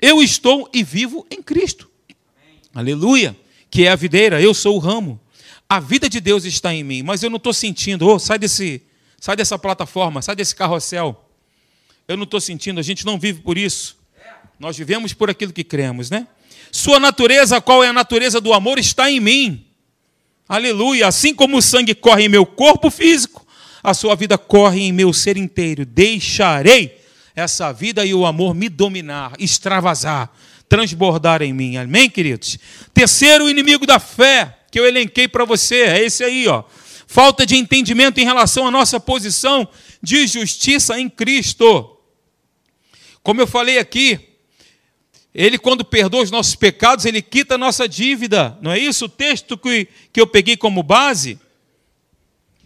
eu 0.00 0.22
estou 0.22 0.70
e 0.72 0.84
vivo 0.84 1.26
em 1.30 1.42
Cristo. 1.42 1.90
Amém. 2.08 2.60
Aleluia. 2.74 3.36
Que 3.68 3.86
é 3.86 3.90
a 3.90 3.96
videira, 3.96 4.40
eu 4.40 4.54
sou 4.54 4.76
o 4.76 4.78
ramo. 4.78 5.20
A 5.68 5.80
vida 5.80 6.08
de 6.08 6.20
Deus 6.20 6.44
está 6.44 6.72
em 6.72 6.84
mim, 6.84 7.02
mas 7.02 7.24
eu 7.24 7.30
não 7.30 7.38
estou 7.38 7.52
sentindo, 7.52 8.06
oh, 8.06 8.20
sai 8.20 8.38
desse, 8.38 8.82
sai 9.18 9.34
dessa 9.34 9.58
plataforma, 9.58 10.22
sai 10.22 10.36
desse 10.36 10.54
carrossel. 10.54 11.28
Eu 12.06 12.16
não 12.16 12.22
estou 12.22 12.40
sentindo, 12.40 12.78
a 12.78 12.84
gente 12.84 13.04
não 13.04 13.18
vive 13.18 13.40
por 13.40 13.58
isso. 13.58 13.98
Nós 14.60 14.76
vivemos 14.78 15.12
por 15.12 15.28
aquilo 15.28 15.52
que 15.52 15.64
cremos, 15.64 16.08
né? 16.08 16.28
Sua 16.70 17.00
natureza, 17.00 17.60
qual 17.60 17.82
é 17.82 17.88
a 17.88 17.92
natureza 17.92 18.40
do 18.40 18.52
amor, 18.52 18.78
está 18.78 19.10
em 19.10 19.20
mim. 19.20 19.66
Aleluia. 20.48 21.08
Assim 21.08 21.34
como 21.34 21.56
o 21.56 21.62
sangue 21.62 21.94
corre 21.94 22.24
em 22.24 22.28
meu 22.28 22.46
corpo 22.46 22.90
físico, 22.90 23.46
a 23.82 23.94
sua 23.94 24.14
vida 24.14 24.36
corre 24.36 24.82
em 24.82 24.92
meu 24.92 25.12
ser 25.12 25.36
inteiro. 25.36 25.84
Deixarei 25.84 27.00
essa 27.34 27.72
vida 27.72 28.04
e 28.04 28.14
o 28.14 28.24
amor 28.24 28.54
me 28.54 28.68
dominar, 28.68 29.32
extravasar, 29.38 30.30
transbordar 30.68 31.42
em 31.42 31.52
mim. 31.52 31.76
Amém, 31.76 32.08
queridos? 32.08 32.58
Terceiro 32.94 33.48
inimigo 33.48 33.86
da 33.86 33.98
fé 33.98 34.56
que 34.70 34.80
eu 34.80 34.86
elenquei 34.86 35.28
para 35.28 35.44
você 35.44 35.76
é 35.82 36.04
esse 36.04 36.24
aí, 36.24 36.46
ó. 36.48 36.64
Falta 37.06 37.46
de 37.46 37.56
entendimento 37.56 38.18
em 38.18 38.24
relação 38.24 38.66
à 38.66 38.70
nossa 38.70 38.98
posição 38.98 39.68
de 40.02 40.26
justiça 40.26 40.98
em 40.98 41.08
Cristo. 41.08 41.96
Como 43.22 43.40
eu 43.40 43.46
falei 43.46 43.78
aqui, 43.78 44.18
ele, 45.38 45.58
quando 45.58 45.84
perdoa 45.84 46.22
os 46.22 46.30
nossos 46.30 46.54
pecados, 46.54 47.04
ele 47.04 47.20
quita 47.20 47.56
a 47.56 47.58
nossa 47.58 47.86
dívida. 47.86 48.56
Não 48.62 48.72
é 48.72 48.78
isso? 48.78 49.04
O 49.04 49.08
texto 49.08 49.58
que, 49.58 49.86
que 50.10 50.18
eu 50.18 50.26
peguei 50.26 50.56
como 50.56 50.82
base 50.82 51.38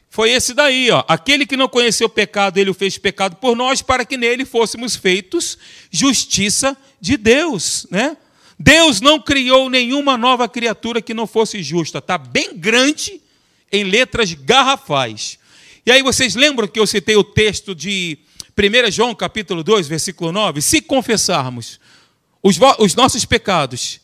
foi 0.09 0.31
esse 0.31 0.55
daí. 0.55 0.89
Ó. 0.89 1.03
Aquele 1.09 1.45
que 1.45 1.57
não 1.57 1.67
conheceu 1.67 2.07
o 2.07 2.11
pecado, 2.11 2.59
ele 2.59 2.71
o 2.71 2.75
fez 2.75 2.97
pecado 2.97 3.35
por 3.35 3.57
nós, 3.57 3.83
para 3.83 4.05
que 4.05 4.17
nele 4.17 4.45
fôssemos 4.45 4.95
feitos 4.95 5.59
justiça 5.91 6.77
de 7.01 7.17
Deus. 7.17 7.89
Né? 7.91 8.17
Deus 8.57 9.01
não 9.01 9.21
criou 9.21 9.69
nenhuma 9.69 10.17
nova 10.17 10.49
criatura 10.49 11.03
que 11.03 11.13
não 11.13 11.27
fosse 11.27 11.65
justa. 11.65 11.99
Está 11.99 12.17
bem 12.17 12.57
grande 12.57 13.21
em 13.73 13.83
letras 13.83 14.33
garrafais. 14.33 15.41
E 15.85 15.91
aí 15.91 16.05
vocês 16.05 16.37
lembram 16.37 16.69
que 16.69 16.79
eu 16.79 16.87
citei 16.87 17.17
o 17.17 17.25
texto 17.25 17.75
de 17.75 18.17
1 18.57 18.93
João 18.93 19.13
capítulo 19.13 19.65
2, 19.65 19.89
versículo 19.89 20.31
9? 20.31 20.63
Se 20.63 20.81
confessarmos 20.81 21.81
os, 22.43 22.59
os 22.79 22.95
nossos 22.95 23.25
pecados, 23.25 24.01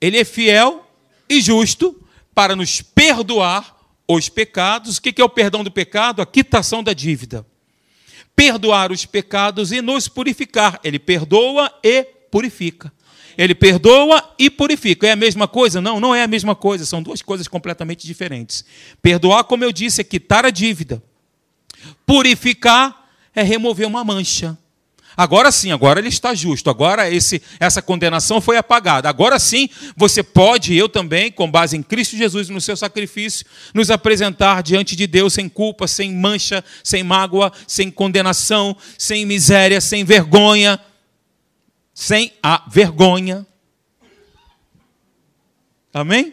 Ele 0.00 0.18
é 0.18 0.24
fiel 0.24 0.88
e 1.28 1.40
justo 1.40 2.00
para 2.34 2.54
nos 2.54 2.80
perdoar 2.82 3.76
os 4.08 4.28
pecados. 4.28 4.96
O 4.96 5.02
que 5.02 5.20
é 5.20 5.24
o 5.24 5.28
perdão 5.28 5.64
do 5.64 5.70
pecado? 5.70 6.22
A 6.22 6.26
quitação 6.26 6.82
da 6.82 6.92
dívida. 6.92 7.46
perdoar 8.34 8.90
os 8.90 9.04
pecados 9.04 9.72
e 9.72 9.82
nos 9.82 10.08
purificar. 10.08 10.80
Ele 10.82 10.98
perdoa 10.98 11.72
e 11.82 12.04
purifica. 12.30 12.92
Ele 13.36 13.54
perdoa 13.54 14.34
e 14.38 14.50
purifica. 14.50 15.06
É 15.06 15.12
a 15.12 15.16
mesma 15.16 15.48
coisa? 15.48 15.80
Não, 15.80 16.00
não 16.00 16.14
é 16.14 16.22
a 16.22 16.28
mesma 16.28 16.54
coisa. 16.54 16.84
São 16.84 17.02
duas 17.02 17.22
coisas 17.22 17.48
completamente 17.48 18.06
diferentes. 18.06 18.64
Perdoar, 19.00 19.44
como 19.44 19.64
eu 19.64 19.72
disse, 19.72 20.00
é 20.00 20.04
quitar 20.04 20.44
a 20.44 20.50
dívida. 20.50 21.02
Purificar 22.06 23.10
é 23.34 23.42
remover 23.42 23.86
uma 23.86 24.04
mancha. 24.04 24.58
Agora 25.16 25.52
sim, 25.52 25.72
agora 25.72 26.00
ele 26.00 26.08
está 26.08 26.34
justo. 26.34 26.70
Agora 26.70 27.10
esse, 27.10 27.42
essa 27.60 27.82
condenação 27.82 28.40
foi 28.40 28.56
apagada. 28.56 29.08
Agora 29.08 29.38
sim, 29.38 29.68
você 29.96 30.22
pode, 30.22 30.74
eu 30.74 30.88
também, 30.88 31.30
com 31.30 31.50
base 31.50 31.76
em 31.76 31.82
Cristo 31.82 32.16
Jesus 32.16 32.48
no 32.48 32.60
seu 32.60 32.76
sacrifício, 32.76 33.46
nos 33.74 33.90
apresentar 33.90 34.62
diante 34.62 34.96
de 34.96 35.06
Deus 35.06 35.32
sem 35.34 35.48
culpa, 35.48 35.86
sem 35.86 36.12
mancha, 36.14 36.64
sem 36.82 37.02
mágoa, 37.02 37.52
sem 37.66 37.90
condenação, 37.90 38.76
sem 38.96 39.26
miséria, 39.26 39.80
sem 39.80 40.04
vergonha, 40.04 40.80
sem 41.92 42.32
a 42.42 42.64
vergonha. 42.68 43.46
Amém? 45.92 46.32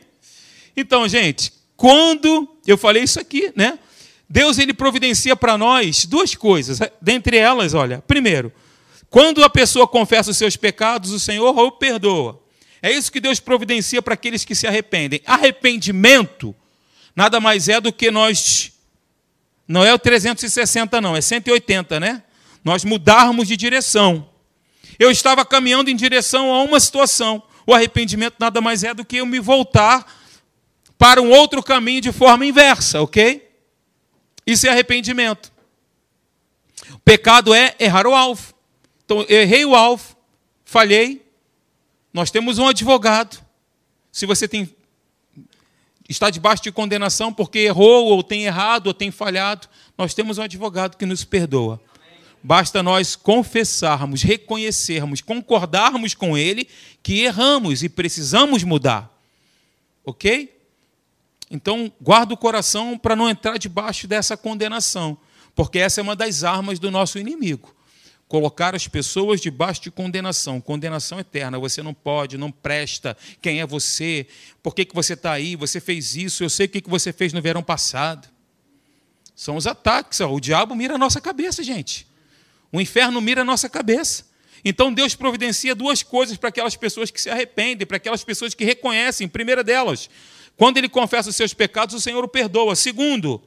Então, 0.76 1.08
gente, 1.08 1.52
quando 1.76 2.48
eu 2.66 2.78
falei 2.78 3.04
isso 3.04 3.20
aqui, 3.20 3.52
né? 3.56 3.78
Deus 4.30 4.60
ele 4.60 4.74
providencia 4.74 5.36
para 5.36 5.58
nós 5.58 6.06
duas 6.06 6.36
coisas. 6.36 6.80
Dentre 7.02 7.36
elas, 7.36 7.74
olha, 7.74 8.04
primeiro, 8.08 8.54
quando 9.10 9.44
a 9.44 9.50
pessoa 9.50 9.88
confessa 9.88 10.32
os 10.32 10.38
seus 10.38 10.56
pecados, 10.56 11.12
o 11.12 11.20
Senhor 11.20 11.58
o 11.58 11.72
perdoa. 11.72 12.42
É 12.82 12.92
isso 12.92 13.12
que 13.12 13.20
Deus 13.20 13.40
providencia 13.40 14.02
para 14.02 14.14
aqueles 14.14 14.46
que 14.46 14.56
se 14.56 14.68
arrependem. 14.68 15.22
Arrependimento 15.26 16.56
nada 17.16 17.40
mais 17.42 17.68
é 17.68 17.82
do 17.82 17.92
que 17.92 18.10
nós. 18.10 18.72
Não 19.68 19.84
é 19.84 19.94
o 19.94 20.00
360, 20.00 21.02
não, 21.02 21.16
é 21.16 21.22
180, 21.22 22.00
né? 22.00 22.24
Nós 22.64 22.86
mudarmos 22.86 23.48
de 23.48 23.58
direção. 23.58 24.30
Eu 24.98 25.12
estava 25.12 25.46
caminhando 25.46 25.90
em 25.90 25.96
direção 25.96 26.54
a 26.54 26.64
uma 26.64 26.80
situação. 26.80 27.44
O 27.68 27.74
arrependimento 27.74 28.36
nada 28.40 28.62
mais 28.62 28.84
é 28.84 28.94
do 28.94 29.04
que 29.04 29.18
eu 29.18 29.26
me 29.26 29.40
voltar 29.40 30.06
para 30.98 31.22
um 31.22 31.30
outro 31.30 31.62
caminho 31.62 32.02
de 32.02 32.12
forma 32.12 32.46
inversa, 32.46 33.02
ok? 33.02 33.48
Isso 34.46 34.66
é 34.66 34.70
arrependimento. 34.70 35.52
O 36.94 37.00
pecado 37.00 37.54
é 37.54 37.76
errar 37.80 38.08
o 38.08 38.16
alvo. 38.16 38.54
Então, 39.10 39.26
errei 39.28 39.66
o 39.66 39.74
alvo, 39.74 40.16
falhei. 40.64 41.26
Nós 42.14 42.30
temos 42.30 42.60
um 42.60 42.68
advogado. 42.68 43.44
Se 44.12 44.28
você 44.28 44.48
tem 44.48 44.72
está 46.08 46.30
debaixo 46.30 46.62
de 46.62 46.72
condenação 46.72 47.34
porque 47.34 47.58
errou, 47.58 48.06
ou 48.06 48.22
tem 48.22 48.46
errado, 48.46 48.86
ou 48.86 48.94
tem 48.94 49.10
falhado, 49.10 49.68
nós 49.98 50.14
temos 50.14 50.38
um 50.38 50.44
advogado 50.44 50.96
que 50.96 51.08
nos 51.08 51.24
perdoa. 51.24 51.82
Basta 52.44 52.84
nós 52.84 53.16
confessarmos, 53.16 54.22
reconhecermos, 54.22 55.22
concordarmos 55.22 56.14
com 56.14 56.38
ele 56.38 56.68
que 57.02 57.22
erramos 57.22 57.82
e 57.82 57.90
precisamos 57.90 58.64
mudar. 58.64 59.12
Ok? 60.06 60.56
Então, 61.50 61.92
guarda 62.00 62.36
o 62.36 62.38
coração 62.38 62.96
para 62.96 63.16
não 63.16 63.28
entrar 63.28 63.58
debaixo 63.58 64.08
dessa 64.08 64.38
condenação, 64.38 65.18
porque 65.56 65.80
essa 65.80 66.00
é 66.00 66.04
uma 66.04 66.16
das 66.16 66.44
armas 66.44 66.78
do 66.78 66.92
nosso 66.92 67.18
inimigo 67.18 67.74
colocar 68.30 68.76
as 68.76 68.88
pessoas 68.88 69.42
debaixo 69.42 69.82
de 69.82 69.92
condenação, 69.92 70.62
condenação 70.62 71.20
eterna. 71.20 71.58
Você 71.58 71.82
não 71.82 71.96
pode, 71.96 72.38
não 72.38 72.52
presta. 72.52 73.18
Quem 73.42 73.60
é 73.60 73.66
você? 73.66 74.28
Por 74.62 74.76
que, 74.76 74.86
que 74.86 74.94
você 74.94 75.14
está 75.14 75.32
aí? 75.32 75.56
Você 75.56 75.82
fez 75.82 76.16
isso? 76.16 76.44
Eu 76.44 76.50
sei 76.50 76.68
o 76.68 76.70
que, 76.70 76.80
que 76.80 76.90
você 76.90 77.12
fez 77.12 77.34
no 77.34 77.42
verão 77.42 77.64
passado. 77.64 78.30
São 79.36 79.58
os 79.58 79.66
ataques. 79.66 80.20
O 80.20 80.40
diabo 80.40 80.76
mira 80.76 80.94
a 80.94 80.98
nossa 80.98 81.20
cabeça, 81.20 81.64
gente. 81.64 82.06
O 82.72 82.80
inferno 82.80 83.20
mira 83.20 83.42
a 83.42 83.44
nossa 83.44 83.68
cabeça. 83.68 84.30
Então 84.64 84.94
Deus 84.94 85.16
providencia 85.16 85.74
duas 85.74 86.04
coisas 86.04 86.38
para 86.38 86.50
aquelas 86.50 86.76
pessoas 86.76 87.10
que 87.10 87.20
se 87.20 87.32
arrependem, 87.32 87.88
para 87.88 87.98
aquelas 87.98 88.24
pessoas 88.24 88.54
que 88.54 88.64
reconhecem. 88.64 89.28
Primeira 89.28 89.64
delas, 89.64 90.08
quando 90.56 90.78
ele 90.78 90.88
confessa 90.88 91.30
os 91.30 91.36
seus 91.36 91.56
pecados, 91.56 91.96
o 91.96 92.02
Senhor 92.02 92.24
o 92.24 92.28
perdoa. 92.28 92.76
Segundo, 92.76 93.42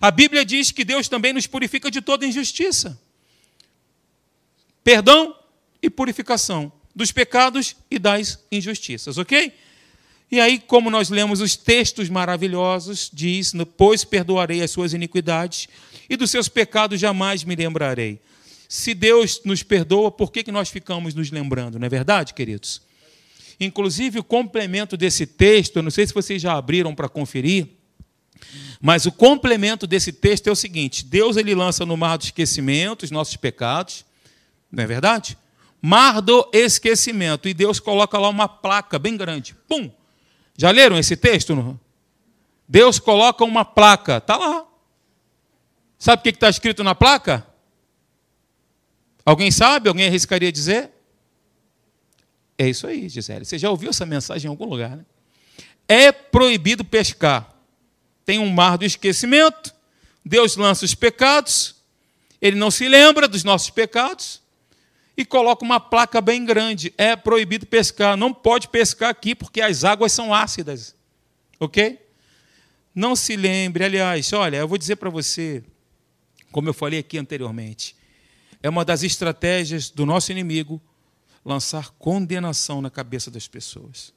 a 0.00 0.10
Bíblia 0.10 0.42
diz 0.42 0.70
que 0.70 0.86
Deus 0.86 1.06
também 1.06 1.34
nos 1.34 1.46
purifica 1.46 1.90
de 1.90 2.00
toda 2.00 2.24
injustiça 2.24 2.98
perdão 4.84 5.36
e 5.82 5.90
purificação 5.90 6.72
dos 6.94 7.10
pecados 7.10 7.76
e 7.90 7.98
das 7.98 8.38
injustiças, 8.50 9.18
ok? 9.18 9.52
E 10.30 10.40
aí, 10.40 10.58
como 10.58 10.90
nós 10.90 11.10
lemos 11.10 11.40
os 11.40 11.56
textos 11.56 12.08
maravilhosos, 12.08 13.10
diz: 13.12 13.52
Pois 13.76 14.04
perdoarei 14.04 14.62
as 14.62 14.70
suas 14.70 14.94
iniquidades 14.94 15.68
e 16.08 16.16
dos 16.16 16.30
seus 16.30 16.48
pecados 16.48 16.98
jamais 16.98 17.44
me 17.44 17.54
lembrarei. 17.54 18.18
Se 18.68 18.94
Deus 18.94 19.42
nos 19.44 19.62
perdoa, 19.62 20.10
por 20.10 20.32
que, 20.32 20.42
que 20.42 20.50
nós 20.50 20.70
ficamos 20.70 21.14
nos 21.14 21.30
lembrando, 21.30 21.78
não 21.78 21.86
é 21.86 21.90
verdade, 21.90 22.32
queridos? 22.32 22.80
Inclusive, 23.60 24.18
o 24.18 24.24
complemento 24.24 24.96
desse 24.96 25.26
texto, 25.26 25.76
eu 25.76 25.82
não 25.82 25.90
sei 25.90 26.06
se 26.06 26.14
vocês 26.14 26.40
já 26.40 26.54
abriram 26.54 26.94
para 26.94 27.08
conferir, 27.08 27.68
mas 28.80 29.04
o 29.04 29.12
complemento 29.12 29.86
desse 29.86 30.12
texto 30.12 30.48
é 30.48 30.50
o 30.50 30.56
seguinte: 30.56 31.04
Deus 31.04 31.36
ele 31.36 31.54
lança 31.54 31.84
no 31.84 31.96
mar 31.96 32.16
do 32.16 32.24
esquecimento 32.24 33.02
os 33.02 33.10
nossos 33.10 33.36
pecados, 33.36 34.04
não 34.72 34.82
é 34.82 34.86
verdade? 34.86 35.36
Mar 35.80 36.22
do 36.22 36.48
esquecimento. 36.52 37.46
E 37.48 37.52
Deus 37.52 37.78
coloca 37.78 38.18
lá 38.18 38.28
uma 38.30 38.48
placa 38.48 38.98
bem 38.98 39.16
grande. 39.16 39.54
Pum! 39.68 39.90
Já 40.56 40.70
leram 40.70 40.98
esse 40.98 41.14
texto? 41.14 41.78
Deus 42.66 42.98
coloca 42.98 43.44
uma 43.44 43.64
placa. 43.64 44.16
Está 44.16 44.38
lá. 44.38 44.66
Sabe 45.98 46.20
o 46.20 46.22
que 46.22 46.30
está 46.30 46.48
escrito 46.48 46.82
na 46.82 46.94
placa? 46.94 47.46
Alguém 49.24 49.50
sabe? 49.50 49.88
Alguém 49.88 50.06
arriscaria 50.06 50.50
dizer? 50.50 50.90
É 52.56 52.68
isso 52.68 52.86
aí, 52.86 53.08
Gisele. 53.08 53.44
Você 53.44 53.58
já 53.58 53.70
ouviu 53.70 53.90
essa 53.90 54.06
mensagem 54.06 54.46
em 54.46 54.50
algum 54.50 54.64
lugar, 54.64 54.96
né? 54.96 55.04
É 55.86 56.10
proibido 56.10 56.84
pescar. 56.84 57.54
Tem 58.24 58.38
um 58.38 58.48
mar 58.50 58.78
do 58.78 58.84
esquecimento. 58.84 59.74
Deus 60.24 60.56
lança 60.56 60.84
os 60.84 60.94
pecados. 60.94 61.76
Ele 62.40 62.56
não 62.56 62.70
se 62.70 62.88
lembra 62.88 63.28
dos 63.28 63.44
nossos 63.44 63.70
pecados 63.70 64.41
e 65.16 65.24
coloca 65.24 65.64
uma 65.64 65.78
placa 65.78 66.20
bem 66.20 66.44
grande: 66.44 66.92
é 66.96 67.14
proibido 67.14 67.66
pescar, 67.66 68.16
não 68.16 68.32
pode 68.32 68.68
pescar 68.68 69.10
aqui 69.10 69.34
porque 69.34 69.60
as 69.60 69.84
águas 69.84 70.12
são 70.12 70.32
ácidas. 70.32 70.94
Ok? 71.60 71.98
Não 72.94 73.16
se 73.16 73.36
lembre, 73.36 73.84
aliás, 73.84 74.32
olha, 74.32 74.56
eu 74.56 74.68
vou 74.68 74.76
dizer 74.76 74.96
para 74.96 75.08
você, 75.08 75.62
como 76.50 76.68
eu 76.68 76.74
falei 76.74 76.98
aqui 76.98 77.16
anteriormente, 77.16 77.96
é 78.62 78.68
uma 78.68 78.84
das 78.84 79.02
estratégias 79.02 79.88
do 79.88 80.04
nosso 80.04 80.30
inimigo 80.30 80.80
lançar 81.44 81.90
condenação 81.98 82.80
na 82.82 82.90
cabeça 82.90 83.30
das 83.30 83.48
pessoas. 83.48 84.12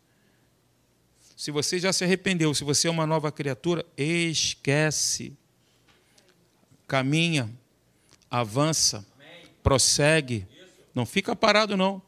Se 1.35 1.51
você 1.51 1.79
já 1.79 1.91
se 1.91 2.03
arrependeu, 2.03 2.53
se 2.53 2.63
você 2.63 2.87
é 2.87 2.91
uma 2.91 3.05
nova 3.05 3.31
criatura, 3.31 3.85
esquece. 3.97 5.33
Caminha, 6.87 7.49
avança, 8.29 9.05
prossegue 9.63 10.47
não 10.95 11.05
fica 11.05 11.35
parado, 11.35 11.75
não. 11.75 12.01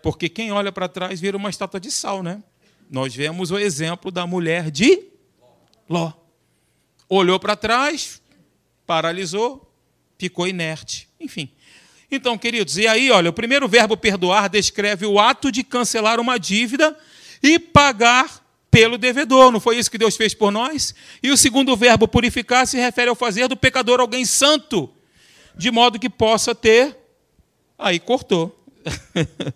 Porque 0.00 0.28
quem 0.28 0.52
olha 0.52 0.70
para 0.70 0.88
trás 0.88 1.20
vira 1.20 1.36
uma 1.36 1.50
estátua 1.50 1.80
de 1.80 1.90
sal, 1.90 2.22
né? 2.22 2.42
Nós 2.88 3.14
vemos 3.14 3.50
o 3.50 3.58
exemplo 3.58 4.10
da 4.10 4.26
mulher 4.26 4.70
de 4.70 5.04
Ló. 5.88 6.12
Olhou 7.08 7.38
para 7.40 7.56
trás, 7.56 8.22
paralisou, 8.86 9.70
ficou 10.16 10.46
inerte. 10.46 11.08
Enfim. 11.18 11.50
Então, 12.10 12.38
queridos, 12.38 12.76
e 12.76 12.86
aí, 12.86 13.10
olha, 13.10 13.30
o 13.30 13.32
primeiro 13.32 13.66
verbo 13.66 13.96
perdoar 13.96 14.48
descreve 14.48 15.04
o 15.06 15.18
ato 15.18 15.50
de 15.50 15.64
cancelar 15.64 16.20
uma 16.20 16.38
dívida 16.38 16.96
e 17.42 17.58
pagar 17.58 18.42
pelo 18.70 18.96
devedor. 18.96 19.50
Não 19.50 19.60
foi 19.60 19.78
isso 19.78 19.90
que 19.90 19.98
Deus 19.98 20.16
fez 20.16 20.34
por 20.34 20.52
nós? 20.52 20.94
E 21.22 21.30
o 21.30 21.36
segundo 21.36 21.76
verbo 21.76 22.06
purificar 22.06 22.66
se 22.66 22.76
refere 22.76 23.08
ao 23.08 23.16
fazer 23.16 23.48
do 23.48 23.56
pecador 23.56 24.00
alguém 24.00 24.24
santo, 24.24 24.90
de 25.56 25.70
modo 25.70 25.98
que 25.98 26.08
possa 26.08 26.54
ter 26.54 27.01
Aí 27.82 27.98
cortou. 27.98 28.64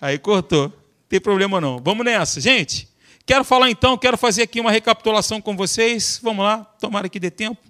Aí 0.00 0.18
cortou. 0.18 0.64
Não 0.64 0.72
tem 1.08 1.20
problema 1.20 1.60
não. 1.60 1.78
Vamos 1.78 2.04
nessa, 2.04 2.40
gente. 2.40 2.88
Quero 3.24 3.44
falar 3.44 3.70
então, 3.70 3.96
quero 3.96 4.18
fazer 4.18 4.42
aqui 4.42 4.60
uma 4.60 4.70
recapitulação 4.70 5.40
com 5.40 5.56
vocês. 5.56 6.20
Vamos 6.22 6.44
lá, 6.44 6.58
tomara 6.80 7.08
que 7.08 7.18
dê 7.18 7.30
tempo. 7.30 7.60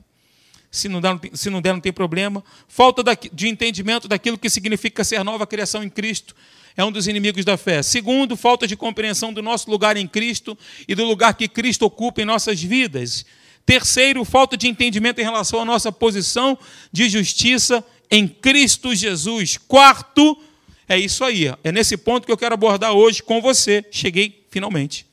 Se 0.71 0.89
não, 0.89 1.01
der, 1.01 1.19
se 1.35 1.51
não 1.51 1.61
der, 1.61 1.73
não 1.73 1.81
tem 1.81 1.93
problema. 1.93 2.43
Falta 2.67 3.03
de 3.33 3.49
entendimento 3.49 4.09
daquilo 4.09 4.39
que 4.39 4.51
significa 4.51 5.05
ser 5.05 5.23
nova 5.23 5.47
criação 5.47 5.85
em 5.85 5.91
Cristo 5.91 6.35
é 6.77 6.85
um 6.85 6.91
dos 6.91 7.07
inimigos 7.07 7.45
da 7.45 7.57
fé. 7.57 7.83
Segundo, 7.83 8.37
falta 8.37 8.67
de 8.67 8.77
compreensão 8.77 9.33
do 9.33 9.43
nosso 9.43 9.71
lugar 9.71 9.97
em 9.97 10.09
Cristo 10.09 10.57
e 10.89 10.95
do 10.95 11.05
lugar 11.05 11.35
que 11.35 11.47
Cristo 11.47 11.85
ocupa 11.85 12.23
em 12.23 12.25
nossas 12.25 12.63
vidas. 12.63 13.27
Terceiro, 13.65 14.25
falta 14.25 14.57
de 14.57 14.67
entendimento 14.67 15.21
em 15.21 15.25
relação 15.25 15.61
à 15.61 15.65
nossa 15.65 15.93
posição 15.93 16.59
de 16.91 17.09
justiça 17.09 17.85
em 18.13 18.29
Cristo 18.29 18.95
Jesus. 18.95 19.57
Quarto, 19.57 20.39
é 20.87 20.99
isso 20.99 21.25
aí. 21.25 21.47
É 21.65 21.73
nesse 21.73 21.97
ponto 21.97 22.27
que 22.27 22.31
eu 22.31 22.37
quero 22.37 22.53
abordar 22.53 22.93
hoje 22.93 23.23
com 23.23 23.41
você. 23.41 23.83
Cheguei 23.91 24.45
finalmente. 24.51 25.07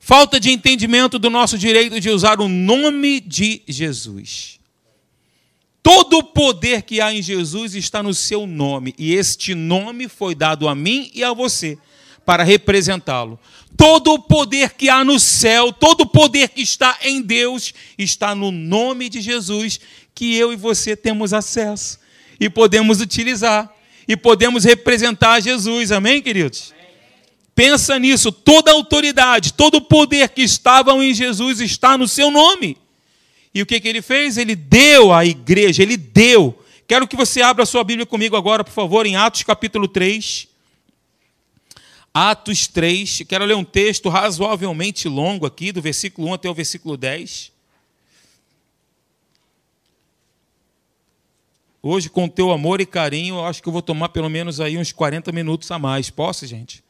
Falta 0.00 0.40
de 0.40 0.50
entendimento 0.50 1.16
do 1.18 1.30
nosso 1.30 1.56
direito 1.56 2.00
de 2.00 2.10
usar 2.10 2.40
o 2.40 2.48
nome 2.48 3.20
de 3.20 3.62
Jesus. 3.68 4.58
Todo 5.80 6.18
o 6.18 6.24
poder 6.24 6.82
que 6.82 7.00
há 7.00 7.14
em 7.14 7.22
Jesus 7.22 7.74
está 7.74 8.02
no 8.02 8.12
seu 8.12 8.46
nome, 8.46 8.94
e 8.98 9.14
este 9.14 9.54
nome 9.54 10.08
foi 10.08 10.34
dado 10.34 10.68
a 10.68 10.74
mim 10.74 11.10
e 11.14 11.22
a 11.22 11.32
você 11.32 11.78
para 12.26 12.42
representá-lo. 12.42 13.38
Todo 13.76 14.12
o 14.12 14.18
poder 14.18 14.74
que 14.74 14.90
há 14.90 15.02
no 15.02 15.18
céu, 15.18 15.72
todo 15.72 16.02
o 16.02 16.06
poder 16.06 16.50
que 16.50 16.60
está 16.60 16.98
em 17.02 17.22
Deus, 17.22 17.72
está 17.96 18.34
no 18.34 18.50
nome 18.50 19.08
de 19.08 19.20
Jesus, 19.20 19.80
que 20.18 20.34
eu 20.34 20.52
e 20.52 20.56
você 20.56 20.96
temos 20.96 21.32
acesso 21.32 21.96
e 22.40 22.50
podemos 22.50 23.00
utilizar 23.00 23.72
e 24.08 24.16
podemos 24.16 24.64
representar 24.64 25.38
Jesus. 25.38 25.92
Amém, 25.92 26.20
queridos? 26.20 26.74
Pensa 27.54 27.96
nisso, 28.00 28.32
toda 28.32 28.72
autoridade, 28.72 29.52
todo 29.52 29.80
poder 29.80 30.30
que 30.30 30.42
estavam 30.42 31.00
em 31.00 31.14
Jesus 31.14 31.60
está 31.60 31.96
no 31.96 32.08
seu 32.08 32.32
nome. 32.32 32.76
E 33.54 33.62
o 33.62 33.66
que, 33.66 33.78
que 33.78 33.86
ele 33.86 34.02
fez? 34.02 34.36
Ele 34.36 34.56
deu 34.56 35.12
à 35.12 35.24
igreja, 35.24 35.84
ele 35.84 35.96
deu. 35.96 36.64
Quero 36.88 37.06
que 37.06 37.14
você 37.14 37.40
abra 37.40 37.64
sua 37.64 37.84
Bíblia 37.84 38.04
comigo 38.04 38.34
agora, 38.34 38.64
por 38.64 38.72
favor, 38.72 39.06
em 39.06 39.14
Atos 39.14 39.44
capítulo 39.44 39.86
3. 39.86 40.48
Atos 42.12 42.66
3, 42.66 43.22
quero 43.28 43.44
ler 43.44 43.54
um 43.54 43.62
texto 43.62 44.08
razoavelmente 44.08 45.06
longo 45.06 45.46
aqui, 45.46 45.70
do 45.70 45.80
versículo 45.80 46.26
1 46.30 46.34
até 46.34 46.50
o 46.50 46.54
versículo 46.54 46.96
10. 46.96 47.56
Hoje, 51.82 52.10
com 52.10 52.28
teu 52.28 52.50
amor 52.50 52.80
e 52.80 52.86
carinho, 52.86 53.36
eu 53.36 53.44
acho 53.44 53.62
que 53.62 53.68
eu 53.68 53.72
vou 53.72 53.82
tomar 53.82 54.08
pelo 54.08 54.28
menos 54.28 54.60
aí 54.60 54.76
uns 54.76 54.90
40 54.90 55.30
minutos 55.30 55.70
a 55.70 55.78
mais. 55.78 56.10
Posso, 56.10 56.44
gente? 56.46 56.82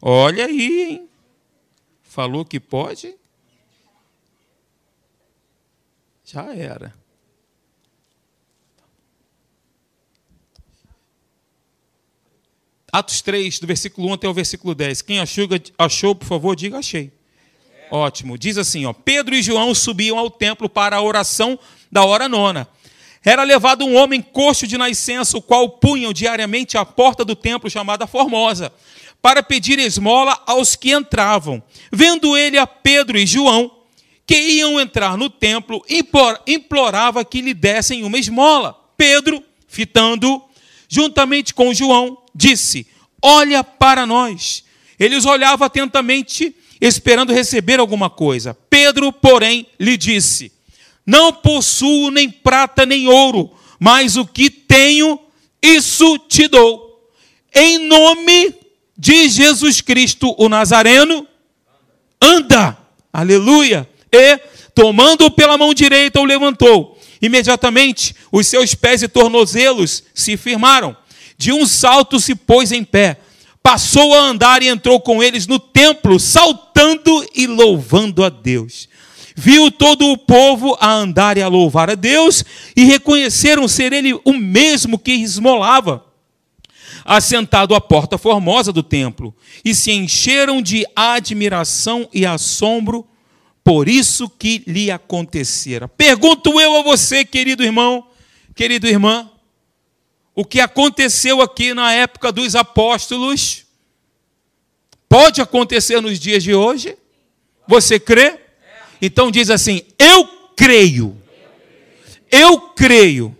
Olha 0.00 0.46
aí, 0.46 0.90
hein? 0.90 1.08
Falou 2.02 2.44
que 2.44 2.58
pode? 2.58 3.14
Já 6.24 6.54
era. 6.54 6.92
Atos 12.92 13.22
3, 13.22 13.58
do 13.58 13.66
versículo 13.66 14.08
1 14.08 14.12
até 14.12 14.28
o 14.28 14.34
versículo 14.34 14.74
10. 14.74 15.00
Quem 15.00 15.20
achou, 15.20 15.48
achou 15.78 16.14
por 16.14 16.26
favor, 16.26 16.54
diga 16.54 16.78
achei. 16.78 17.10
É. 17.90 17.94
Ótimo. 17.94 18.36
Diz 18.36 18.58
assim, 18.58 18.84
ó, 18.84 18.92
Pedro 18.92 19.34
e 19.34 19.42
João 19.42 19.74
subiam 19.74 20.18
ao 20.18 20.28
templo 20.28 20.68
para 20.68 20.96
a 20.96 21.02
oração 21.02 21.58
da 21.90 22.04
hora 22.04 22.28
nona. 22.28 22.68
Era 23.24 23.44
levado 23.44 23.84
um 23.84 23.96
homem 23.96 24.20
coxo 24.20 24.66
de 24.66 24.76
nascença, 24.76 25.36
o 25.38 25.42
qual 25.42 25.68
punham 25.68 26.12
diariamente 26.12 26.76
à 26.76 26.84
porta 26.84 27.24
do 27.24 27.36
templo 27.36 27.70
chamada 27.70 28.06
Formosa, 28.06 28.72
para 29.20 29.42
pedir 29.42 29.78
esmola 29.78 30.40
aos 30.44 30.74
que 30.74 30.92
entravam. 30.92 31.62
Vendo 31.92 32.36
ele 32.36 32.58
a 32.58 32.66
Pedro 32.66 33.16
e 33.16 33.24
João, 33.24 33.70
que 34.26 34.36
iam 34.36 34.80
entrar 34.80 35.16
no 35.16 35.30
templo, 35.30 35.84
implorava 36.46 37.24
que 37.24 37.40
lhe 37.40 37.54
dessem 37.54 38.02
uma 38.02 38.18
esmola. 38.18 38.76
Pedro, 38.96 39.42
fitando, 39.68 40.42
juntamente 40.88 41.54
com 41.54 41.72
João, 41.72 42.18
disse: 42.34 42.86
Olha 43.22 43.62
para 43.62 44.04
nós. 44.04 44.64
Eles 44.98 45.24
olhavam 45.24 45.66
atentamente, 45.66 46.54
esperando 46.80 47.32
receber 47.32 47.78
alguma 47.78 48.10
coisa. 48.10 48.56
Pedro, 48.68 49.12
porém, 49.12 49.66
lhe 49.78 49.96
disse: 49.96 50.52
Não 51.06 51.32
possuo 51.32 52.10
nem 52.10 52.30
prata 52.30 52.86
nem 52.86 53.08
ouro, 53.08 53.50
mas 53.78 54.16
o 54.16 54.24
que 54.24 54.48
tenho, 54.48 55.18
isso 55.60 56.18
te 56.18 56.46
dou. 56.46 57.10
Em 57.54 57.78
nome 57.78 58.54
de 58.96 59.28
Jesus 59.28 59.80
Cristo, 59.80 60.34
o 60.38 60.48
Nazareno, 60.48 61.26
anda. 62.20 62.78
Aleluia. 63.12 63.88
E, 64.12 64.38
tomando-o 64.74 65.30
pela 65.30 65.58
mão 65.58 65.74
direita, 65.74 66.20
o 66.20 66.24
levantou. 66.24 66.98
Imediatamente, 67.20 68.14
os 68.30 68.46
seus 68.46 68.74
pés 68.74 69.02
e 69.02 69.08
tornozelos 69.08 70.02
se 70.14 70.36
firmaram 70.36 70.96
de 71.42 71.52
um 71.52 71.66
salto 71.66 72.20
se 72.20 72.36
pôs 72.36 72.70
em 72.70 72.84
pé, 72.84 73.18
passou 73.60 74.14
a 74.14 74.20
andar 74.20 74.62
e 74.62 74.68
entrou 74.68 75.00
com 75.00 75.20
eles 75.20 75.44
no 75.48 75.58
templo, 75.58 76.20
saltando 76.20 77.26
e 77.34 77.48
louvando 77.48 78.22
a 78.22 78.28
Deus. 78.28 78.88
Viu 79.34 79.70
todo 79.70 80.10
o 80.10 80.18
povo 80.18 80.76
a 80.80 80.92
andar 80.92 81.36
e 81.36 81.42
a 81.42 81.48
louvar 81.48 81.90
a 81.90 81.94
Deus, 81.94 82.44
e 82.76 82.84
reconheceram 82.84 83.66
ser 83.66 83.92
ele 83.92 84.12
o 84.24 84.32
mesmo 84.32 84.98
que 84.98 85.12
esmolava, 85.12 86.04
assentado 87.04 87.74
à 87.74 87.80
porta 87.80 88.18
formosa 88.18 88.72
do 88.72 88.82
templo, 88.82 89.34
e 89.64 89.74
se 89.74 89.90
encheram 89.90 90.60
de 90.60 90.86
admiração 90.94 92.08
e 92.12 92.26
assombro 92.26 93.06
por 93.64 93.88
isso 93.88 94.28
que 94.28 94.62
lhe 94.66 94.90
acontecera. 94.90 95.88
Pergunto 95.88 96.60
eu 96.60 96.76
a 96.76 96.82
você, 96.82 97.24
querido 97.24 97.62
irmão, 97.62 98.06
querida 98.54 98.88
irmã, 98.88 99.30
o 100.34 100.44
que 100.44 100.60
aconteceu 100.60 101.40
aqui 101.40 101.74
na 101.74 101.92
época 101.92 102.32
dos 102.32 102.56
apóstolos 102.56 103.66
pode 105.08 105.40
acontecer 105.40 106.00
nos 106.00 106.18
dias 106.18 106.42
de 106.42 106.54
hoje? 106.54 106.96
Você 107.68 108.00
crê? 108.00 108.41
Então 109.02 109.32
diz 109.32 109.50
assim: 109.50 109.82
Eu 109.98 110.24
creio. 110.56 111.20
Eu 112.30 112.60
creio 112.60 113.36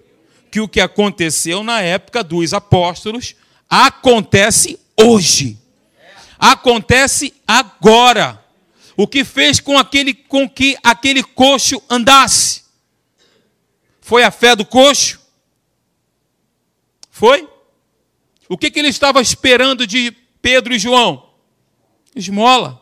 que 0.51 0.61
o 0.61 0.69
que 0.69 0.81
aconteceu 0.81 1.63
na 1.63 1.81
época 1.81 2.25
dos 2.25 2.53
apóstolos 2.53 3.37
acontece 3.71 4.79
hoje. 5.01 5.57
Acontece 6.37 7.33
agora. 7.47 8.45
O 8.97 9.07
que 9.07 9.25
fez 9.25 9.61
com 9.61 9.79
aquele 9.79 10.13
com 10.13 10.47
que 10.49 10.77
aquele 10.83 11.23
coxo 11.23 11.81
andasse? 11.89 12.65
Foi 14.01 14.25
a 14.25 14.31
fé 14.31 14.57
do 14.57 14.67
coxo? 14.67 15.21
Foi? 17.09 17.49
O 18.49 18.59
que, 18.59 18.71
que 18.71 18.81
ele 18.81 18.89
estava 18.89 19.23
esperando 19.23 19.87
de 19.87 20.11
Pedro 20.43 20.75
e 20.75 20.79
João? 20.79 21.31
Esmola. 22.15 22.82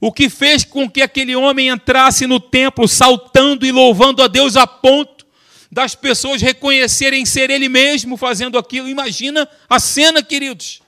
O 0.00 0.12
que 0.12 0.28
fez 0.28 0.64
com 0.64 0.88
que 0.88 1.02
aquele 1.02 1.34
homem 1.34 1.68
entrasse 1.68 2.26
no 2.26 2.38
templo 2.38 2.86
saltando 2.86 3.64
e 3.64 3.72
louvando 3.72 4.22
a 4.22 4.26
Deus 4.26 4.56
a 4.56 4.66
ponto 4.66 5.26
das 5.70 5.94
pessoas 5.94 6.42
reconhecerem 6.42 7.24
ser 7.24 7.50
ele 7.50 7.68
mesmo 7.68 8.16
fazendo 8.16 8.58
aquilo? 8.58 8.88
Imagina 8.88 9.48
a 9.68 9.80
cena, 9.80 10.22
queridos. 10.22 10.82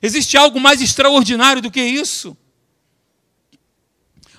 Existe 0.00 0.36
algo 0.36 0.60
mais 0.60 0.80
extraordinário 0.80 1.60
do 1.60 1.70
que 1.70 1.82
isso? 1.82 2.36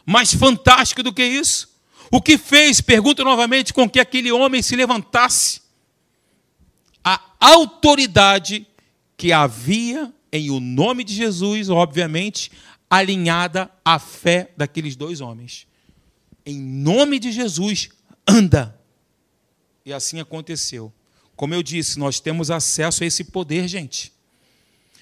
Mais 0.06 0.34
fantástico 0.34 1.04
do 1.04 1.12
que 1.12 1.24
isso? 1.24 1.76
O 2.12 2.22
que 2.22 2.38
fez, 2.38 2.80
pergunto 2.80 3.24
novamente, 3.24 3.74
com 3.74 3.90
que 3.90 4.00
aquele 4.00 4.32
homem 4.32 4.62
se 4.62 4.76
levantasse 4.76 5.62
a 7.04 7.20
autoridade 7.40 8.66
que 9.18 9.32
havia 9.32 10.14
em 10.32 10.50
o 10.50 10.60
nome 10.60 11.04
de 11.04 11.14
Jesus, 11.14 11.70
obviamente, 11.70 12.52
alinhada 12.89 13.69
à 13.84 14.00
fé 14.00 14.52
daqueles 14.56 14.95
dois 14.95 15.21
homens. 15.21 15.67
Em 16.45 16.60
nome 16.60 17.19
de 17.19 17.32
Jesus, 17.32 17.89
anda. 18.28 18.80
E 19.86 19.93
assim 19.93 20.19
aconteceu. 20.19 20.93
Como 21.36 21.54
eu 21.54 21.62
disse, 21.62 22.00
nós 22.00 22.19
temos 22.19 22.50
acesso 22.50 23.04
a 23.04 23.08
esse 23.08 23.24
poder, 23.26 23.67
gente. 23.67 24.13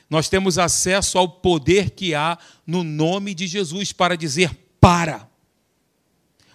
Nós 0.09 0.29
temos 0.29 0.57
acesso 0.57 1.17
ao 1.17 1.27
poder 1.27 1.91
que 1.91 2.13
há 2.13 2.37
no 2.65 2.83
nome 2.83 3.33
de 3.33 3.47
Jesus 3.47 3.91
para 3.91 4.17
dizer 4.17 4.51
para. 4.79 5.27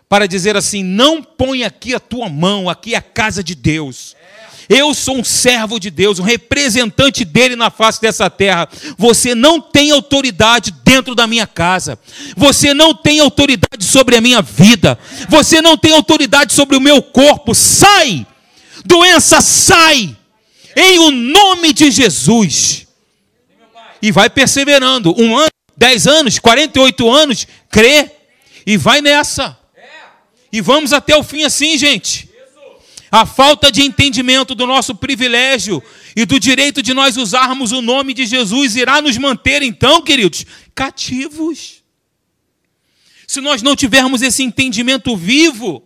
Para 0.08 0.26
dizer 0.26 0.56
assim: 0.56 0.82
não 0.82 1.22
põe 1.22 1.64
aqui 1.64 1.94
a 1.94 2.00
tua 2.00 2.28
mão, 2.28 2.68
aqui 2.68 2.94
é 2.94 2.98
a 2.98 3.02
casa 3.02 3.42
de 3.42 3.54
Deus. 3.54 4.16
Eu 4.68 4.92
sou 4.92 5.16
um 5.16 5.24
servo 5.24 5.81
de 5.81 5.90
Deus, 5.90 6.18
um 6.18 6.24
representante 6.24 7.24
dele 7.24 7.57
na 7.57 7.70
face 7.70 8.00
dessa 8.00 8.28
terra. 8.28 8.68
Você 8.98 9.35
não 9.35 9.61
tem 9.61 9.90
autoridade 9.90 10.70
dentro 10.85 11.14
da 11.14 11.26
minha 11.26 11.46
casa. 11.46 11.98
Você 12.37 12.74
não 12.74 12.94
tem 12.94 13.18
autoridade 13.20 13.83
sobre 13.83 14.16
a 14.16 14.20
minha 14.20 14.42
vida. 14.42 14.98
Você 15.31 15.62
não 15.62 15.76
tem 15.76 15.92
autoridade 15.92 16.52
sobre 16.52 16.76
o 16.76 16.81
meu 16.81 17.00
corpo. 17.00 17.54
Sai! 17.54 18.26
Doença, 18.85 19.40
sai! 19.40 20.14
Em 20.76 20.98
o 20.98 21.11
nome 21.11 21.72
de 21.72 21.90
Jesus. 21.90 22.87
E 24.02 24.12
vai 24.12 24.28
perseverando. 24.28 25.14
Um 25.18 25.35
ano, 25.35 25.50
dez 25.76 26.07
anos, 26.07 26.38
48 26.38 27.11
anos, 27.11 27.46
crê. 27.70 28.11
E 28.66 28.76
vai 28.76 29.00
nessa. 29.00 29.59
E 30.52 30.61
vamos 30.61 30.92
até 30.92 31.16
o 31.16 31.22
fim 31.22 31.42
assim, 31.44 31.78
gente. 31.78 32.27
A 33.10 33.24
falta 33.24 33.72
de 33.72 33.82
entendimento 33.82 34.54
do 34.54 34.66
nosso 34.66 34.94
privilégio 34.94 35.82
e 36.14 36.26
do 36.26 36.38
direito 36.38 36.82
de 36.82 36.92
nós 36.92 37.16
usarmos 37.16 37.72
o 37.72 37.80
nome 37.80 38.12
de 38.12 38.26
Jesus 38.26 38.76
irá 38.76 39.00
nos 39.00 39.16
manter, 39.16 39.62
então, 39.62 40.02
queridos, 40.02 40.44
cativos. 40.74 41.82
Se 43.26 43.40
nós 43.40 43.62
não 43.62 43.74
tivermos 43.74 44.20
esse 44.20 44.42
entendimento 44.42 45.16
vivo, 45.16 45.82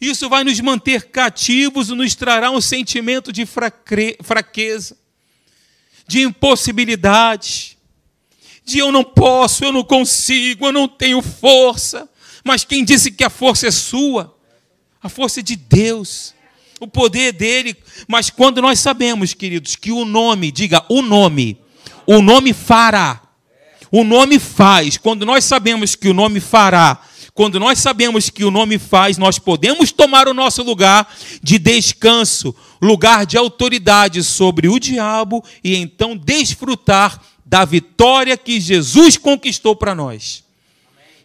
isso 0.00 0.28
vai 0.28 0.42
nos 0.44 0.58
manter 0.60 1.10
cativos 1.10 1.88
e 1.88 1.94
nos 1.94 2.14
trará 2.14 2.50
um 2.50 2.60
sentimento 2.60 3.32
de 3.32 3.46
fraqueza, 3.46 4.96
de 6.06 6.22
impossibilidade, 6.22 7.78
de 8.64 8.78
eu 8.78 8.90
não 8.92 9.04
posso, 9.04 9.64
eu 9.64 9.72
não 9.72 9.84
consigo, 9.84 10.66
eu 10.66 10.72
não 10.72 10.86
tenho 10.88 11.22
força. 11.22 12.08
Mas 12.44 12.64
quem 12.64 12.84
disse 12.84 13.10
que 13.10 13.24
a 13.24 13.30
força 13.30 13.68
é 13.68 13.70
sua? 13.70 14.36
A 15.00 15.08
força 15.08 15.40
é 15.40 15.42
de 15.42 15.56
Deus. 15.56 16.34
O 16.82 16.88
poder 16.88 17.32
dele. 17.32 17.76
Mas 18.08 18.28
quando 18.28 18.60
nós 18.60 18.80
sabemos, 18.80 19.34
queridos, 19.34 19.76
que 19.76 19.92
o 19.92 20.04
nome, 20.04 20.50
diga 20.50 20.84
o 20.88 21.00
nome, 21.00 21.58
o 22.06 22.20
nome 22.20 22.52
fará. 22.52 23.22
O 23.90 24.02
nome 24.02 24.38
faz. 24.38 24.96
Quando 24.96 25.24
nós 25.24 25.44
sabemos 25.44 25.94
que 25.94 26.08
o 26.08 26.14
nome 26.14 26.40
fará, 26.40 27.00
quando 27.34 27.60
nós 27.60 27.78
sabemos 27.78 28.30
que 28.30 28.44
o 28.44 28.50
nome 28.50 28.78
faz, 28.78 29.16
nós 29.16 29.38
podemos 29.38 29.92
tomar 29.92 30.26
o 30.26 30.34
nosso 30.34 30.62
lugar 30.62 31.14
de 31.42 31.58
descanso, 31.58 32.54
lugar 32.80 33.24
de 33.24 33.38
autoridade 33.38 34.22
sobre 34.24 34.68
o 34.68 34.78
diabo 34.78 35.44
e 35.62 35.76
então 35.76 36.16
desfrutar 36.16 37.22
da 37.44 37.64
vitória 37.64 38.36
que 38.36 38.60
Jesus 38.60 39.16
conquistou 39.16 39.76
para 39.76 39.94
nós. 39.94 40.42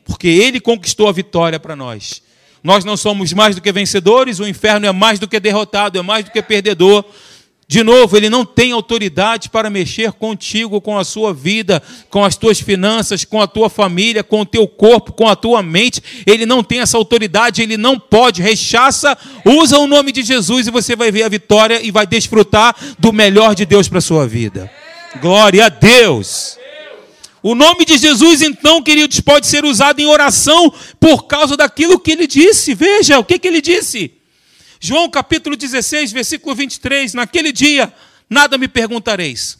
Porque 0.05 0.27
ele 0.27 0.59
conquistou 0.59 1.07
a 1.07 1.11
vitória 1.11 1.59
para 1.59 1.75
nós. 1.75 2.21
Nós 2.67 2.83
não 2.83 2.97
somos 2.97 3.31
mais 3.31 3.55
do 3.55 3.61
que 3.61 3.71
vencedores, 3.71 4.41
o 4.41 4.45
inferno 4.45 4.85
é 4.85 4.91
mais 4.91 5.19
do 5.19 5.25
que 5.25 5.39
derrotado, 5.39 5.97
é 5.97 6.01
mais 6.01 6.25
do 6.25 6.31
que 6.31 6.41
perdedor. 6.41 7.05
De 7.65 7.81
novo, 7.81 8.17
ele 8.17 8.29
não 8.29 8.43
tem 8.43 8.73
autoridade 8.73 9.49
para 9.49 9.69
mexer 9.69 10.11
contigo, 10.11 10.81
com 10.81 10.97
a 10.97 11.05
sua 11.05 11.33
vida, 11.33 11.81
com 12.09 12.25
as 12.25 12.35
tuas 12.35 12.59
finanças, 12.59 13.23
com 13.23 13.41
a 13.41 13.47
tua 13.47 13.69
família, 13.69 14.21
com 14.21 14.41
o 14.41 14.45
teu 14.45 14.67
corpo, 14.67 15.13
com 15.13 15.29
a 15.29 15.35
tua 15.37 15.63
mente. 15.63 16.03
Ele 16.25 16.45
não 16.45 16.61
tem 16.61 16.81
essa 16.81 16.97
autoridade, 16.97 17.61
ele 17.61 17.77
não 17.77 17.97
pode. 17.97 18.41
Rechaça, 18.41 19.17
usa 19.45 19.77
o 19.77 19.87
nome 19.87 20.11
de 20.11 20.21
Jesus 20.21 20.67
e 20.67 20.71
você 20.71 20.93
vai 20.93 21.09
ver 21.09 21.23
a 21.23 21.29
vitória 21.29 21.79
e 21.81 21.89
vai 21.89 22.05
desfrutar 22.05 22.75
do 22.99 23.13
melhor 23.13 23.55
de 23.55 23.65
Deus 23.65 23.87
para 23.87 23.99
a 23.99 24.01
sua 24.01 24.27
vida. 24.27 24.69
Glória 25.21 25.67
a 25.67 25.69
Deus. 25.69 26.57
O 27.47 27.55
nome 27.55 27.85
de 27.85 27.97
Jesus, 27.97 28.41
então, 28.41 28.83
queridos, 28.83 29.21
pode 29.21 29.47
ser 29.47 29.63
usado 29.63 30.01
em 30.01 30.05
oração 30.05 30.69
por 30.99 31.27
causa 31.27 31.55
daquilo 31.55 31.97
que 31.97 32.11
ele 32.11 32.27
disse. 32.27 32.75
Veja 32.75 33.19
o 33.19 33.23
que, 33.23 33.39
que 33.39 33.47
ele 33.47 33.61
disse. 33.61 34.11
João 34.81 35.09
capítulo 35.09 35.55
16, 35.55 36.11
versículo 36.11 36.53
23: 36.53 37.13
Naquele 37.13 37.53
dia 37.53 37.93
nada 38.29 38.57
me 38.57 38.67
perguntareis. 38.67 39.57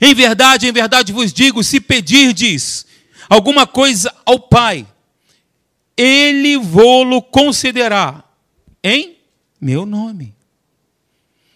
Em 0.00 0.12
verdade, 0.12 0.66
em 0.66 0.72
verdade 0.72 1.12
vos 1.12 1.32
digo: 1.32 1.62
se 1.62 1.78
pedirdes 1.78 2.84
alguma 3.30 3.64
coisa 3.64 4.12
ao 4.26 4.40
Pai, 4.40 4.84
Ele 5.96 6.56
vô-lo 6.56 7.22
concederá 7.22 8.24
em 8.82 9.18
meu 9.60 9.86
nome. 9.86 10.34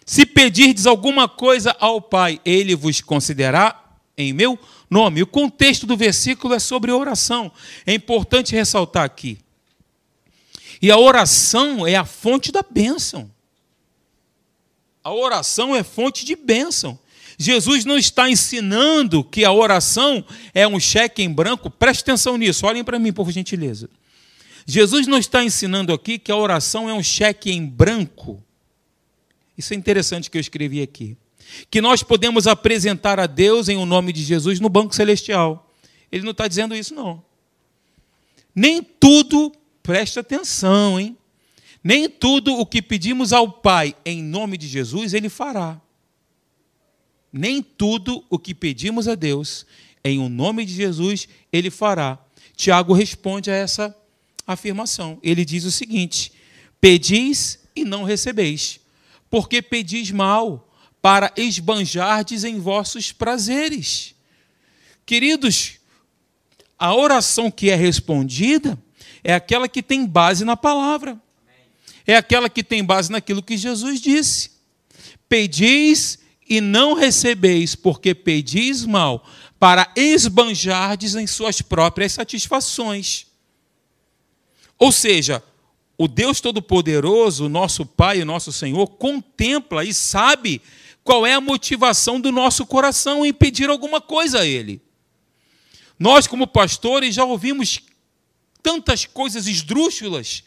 Se 0.04 0.24
pedirdes 0.24 0.86
alguma 0.86 1.28
coisa 1.28 1.74
ao 1.80 2.00
Pai, 2.00 2.40
Ele 2.44 2.76
vos 2.76 3.00
concederá 3.00 3.82
em 4.16 4.32
meu 4.32 4.50
nome. 4.50 4.75
O 4.90 5.26
contexto 5.26 5.86
do 5.86 5.96
versículo 5.96 6.54
é 6.54 6.58
sobre 6.58 6.90
oração. 6.90 7.50
É 7.84 7.92
importante 7.92 8.54
ressaltar 8.54 9.04
aqui. 9.04 9.38
E 10.80 10.90
a 10.90 10.98
oração 10.98 11.86
é 11.86 11.96
a 11.96 12.04
fonte 12.04 12.52
da 12.52 12.62
bênção. 12.62 13.30
A 15.02 15.12
oração 15.12 15.74
é 15.74 15.82
fonte 15.82 16.24
de 16.24 16.36
bênção. 16.36 16.98
Jesus 17.38 17.84
não 17.84 17.98
está 17.98 18.30
ensinando 18.30 19.22
que 19.22 19.44
a 19.44 19.52
oração 19.52 20.24
é 20.54 20.66
um 20.66 20.80
cheque 20.80 21.22
em 21.22 21.32
branco. 21.32 21.70
Preste 21.70 22.00
atenção 22.02 22.36
nisso, 22.36 22.66
olhem 22.66 22.82
para 22.82 22.98
mim, 22.98 23.12
por 23.12 23.30
gentileza. 23.30 23.90
Jesus 24.66 25.06
não 25.06 25.18
está 25.18 25.44
ensinando 25.44 25.92
aqui 25.92 26.18
que 26.18 26.32
a 26.32 26.36
oração 26.36 26.88
é 26.88 26.94
um 26.94 27.02
cheque 27.02 27.52
em 27.52 27.64
branco. 27.64 28.42
Isso 29.56 29.72
é 29.72 29.76
interessante 29.76 30.30
que 30.30 30.36
eu 30.36 30.40
escrevi 30.40 30.82
aqui. 30.82 31.16
Que 31.70 31.80
nós 31.80 32.02
podemos 32.02 32.46
apresentar 32.46 33.20
a 33.20 33.26
Deus 33.26 33.68
em 33.68 33.76
o 33.76 33.80
um 33.80 33.86
nome 33.86 34.12
de 34.12 34.22
Jesus 34.22 34.60
no 34.60 34.68
banco 34.68 34.94
celestial. 34.94 35.70
Ele 36.10 36.24
não 36.24 36.32
está 36.32 36.46
dizendo 36.48 36.74
isso, 36.74 36.94
não. 36.94 37.22
Nem 38.54 38.82
tudo 38.82 39.52
Preste 39.86 40.18
atenção, 40.18 40.98
hein? 40.98 41.16
Nem 41.82 42.10
tudo 42.10 42.52
o 42.58 42.66
que 42.66 42.82
pedimos 42.82 43.32
ao 43.32 43.48
Pai 43.48 43.94
em 44.04 44.20
nome 44.20 44.56
de 44.56 44.66
Jesus, 44.66 45.14
Ele 45.14 45.28
fará. 45.28 45.80
Nem 47.32 47.62
tudo 47.62 48.24
o 48.28 48.36
que 48.36 48.52
pedimos 48.52 49.06
a 49.06 49.14
Deus 49.14 49.64
em 50.02 50.18
o 50.18 50.28
nome 50.28 50.64
de 50.64 50.74
Jesus, 50.74 51.28
Ele 51.52 51.70
fará. 51.70 52.18
Tiago 52.56 52.92
responde 52.92 53.48
a 53.48 53.54
essa 53.54 53.96
afirmação. 54.44 55.20
Ele 55.22 55.44
diz 55.44 55.62
o 55.62 55.70
seguinte: 55.70 56.32
Pedis 56.80 57.60
e 57.76 57.84
não 57.84 58.02
recebeis, 58.02 58.80
porque 59.30 59.62
pedis 59.62 60.10
mal, 60.10 60.65
para 61.06 61.32
esbanjardes 61.36 62.42
em 62.42 62.58
vossos 62.58 63.12
prazeres. 63.12 64.12
Queridos, 65.06 65.74
a 66.76 66.96
oração 66.96 67.48
que 67.48 67.70
é 67.70 67.76
respondida 67.76 68.76
é 69.22 69.32
aquela 69.32 69.68
que 69.68 69.84
tem 69.84 70.04
base 70.04 70.44
na 70.44 70.56
palavra. 70.56 71.16
É 72.04 72.16
aquela 72.16 72.50
que 72.50 72.64
tem 72.64 72.82
base 72.82 73.12
naquilo 73.12 73.40
que 73.40 73.56
Jesus 73.56 74.00
disse. 74.00 74.50
Pedis 75.28 76.18
e 76.48 76.60
não 76.60 76.94
recebeis, 76.94 77.76
porque 77.76 78.12
pedis 78.12 78.84
mal, 78.84 79.24
para 79.60 79.88
esbanjardes 79.94 81.14
em 81.14 81.28
suas 81.28 81.62
próprias 81.62 82.14
satisfações. 82.14 83.28
Ou 84.76 84.90
seja, 84.90 85.40
o 85.96 86.08
Deus 86.08 86.40
Todo-Poderoso, 86.40 87.48
nosso 87.48 87.86
Pai 87.86 88.22
e 88.22 88.24
nosso 88.24 88.50
Senhor, 88.50 88.88
contempla 88.88 89.84
e 89.84 89.94
sabe 89.94 90.60
qual 91.06 91.24
é 91.24 91.34
a 91.34 91.40
motivação 91.40 92.20
do 92.20 92.32
nosso 92.32 92.66
coração 92.66 93.24
em 93.24 93.32
pedir 93.32 93.70
alguma 93.70 94.00
coisa 94.00 94.40
a 94.40 94.46
Ele. 94.46 94.82
Nós, 95.96 96.26
como 96.26 96.48
pastores, 96.48 97.14
já 97.14 97.24
ouvimos 97.24 97.80
tantas 98.60 99.06
coisas 99.06 99.46
esdrúxulas. 99.46 100.42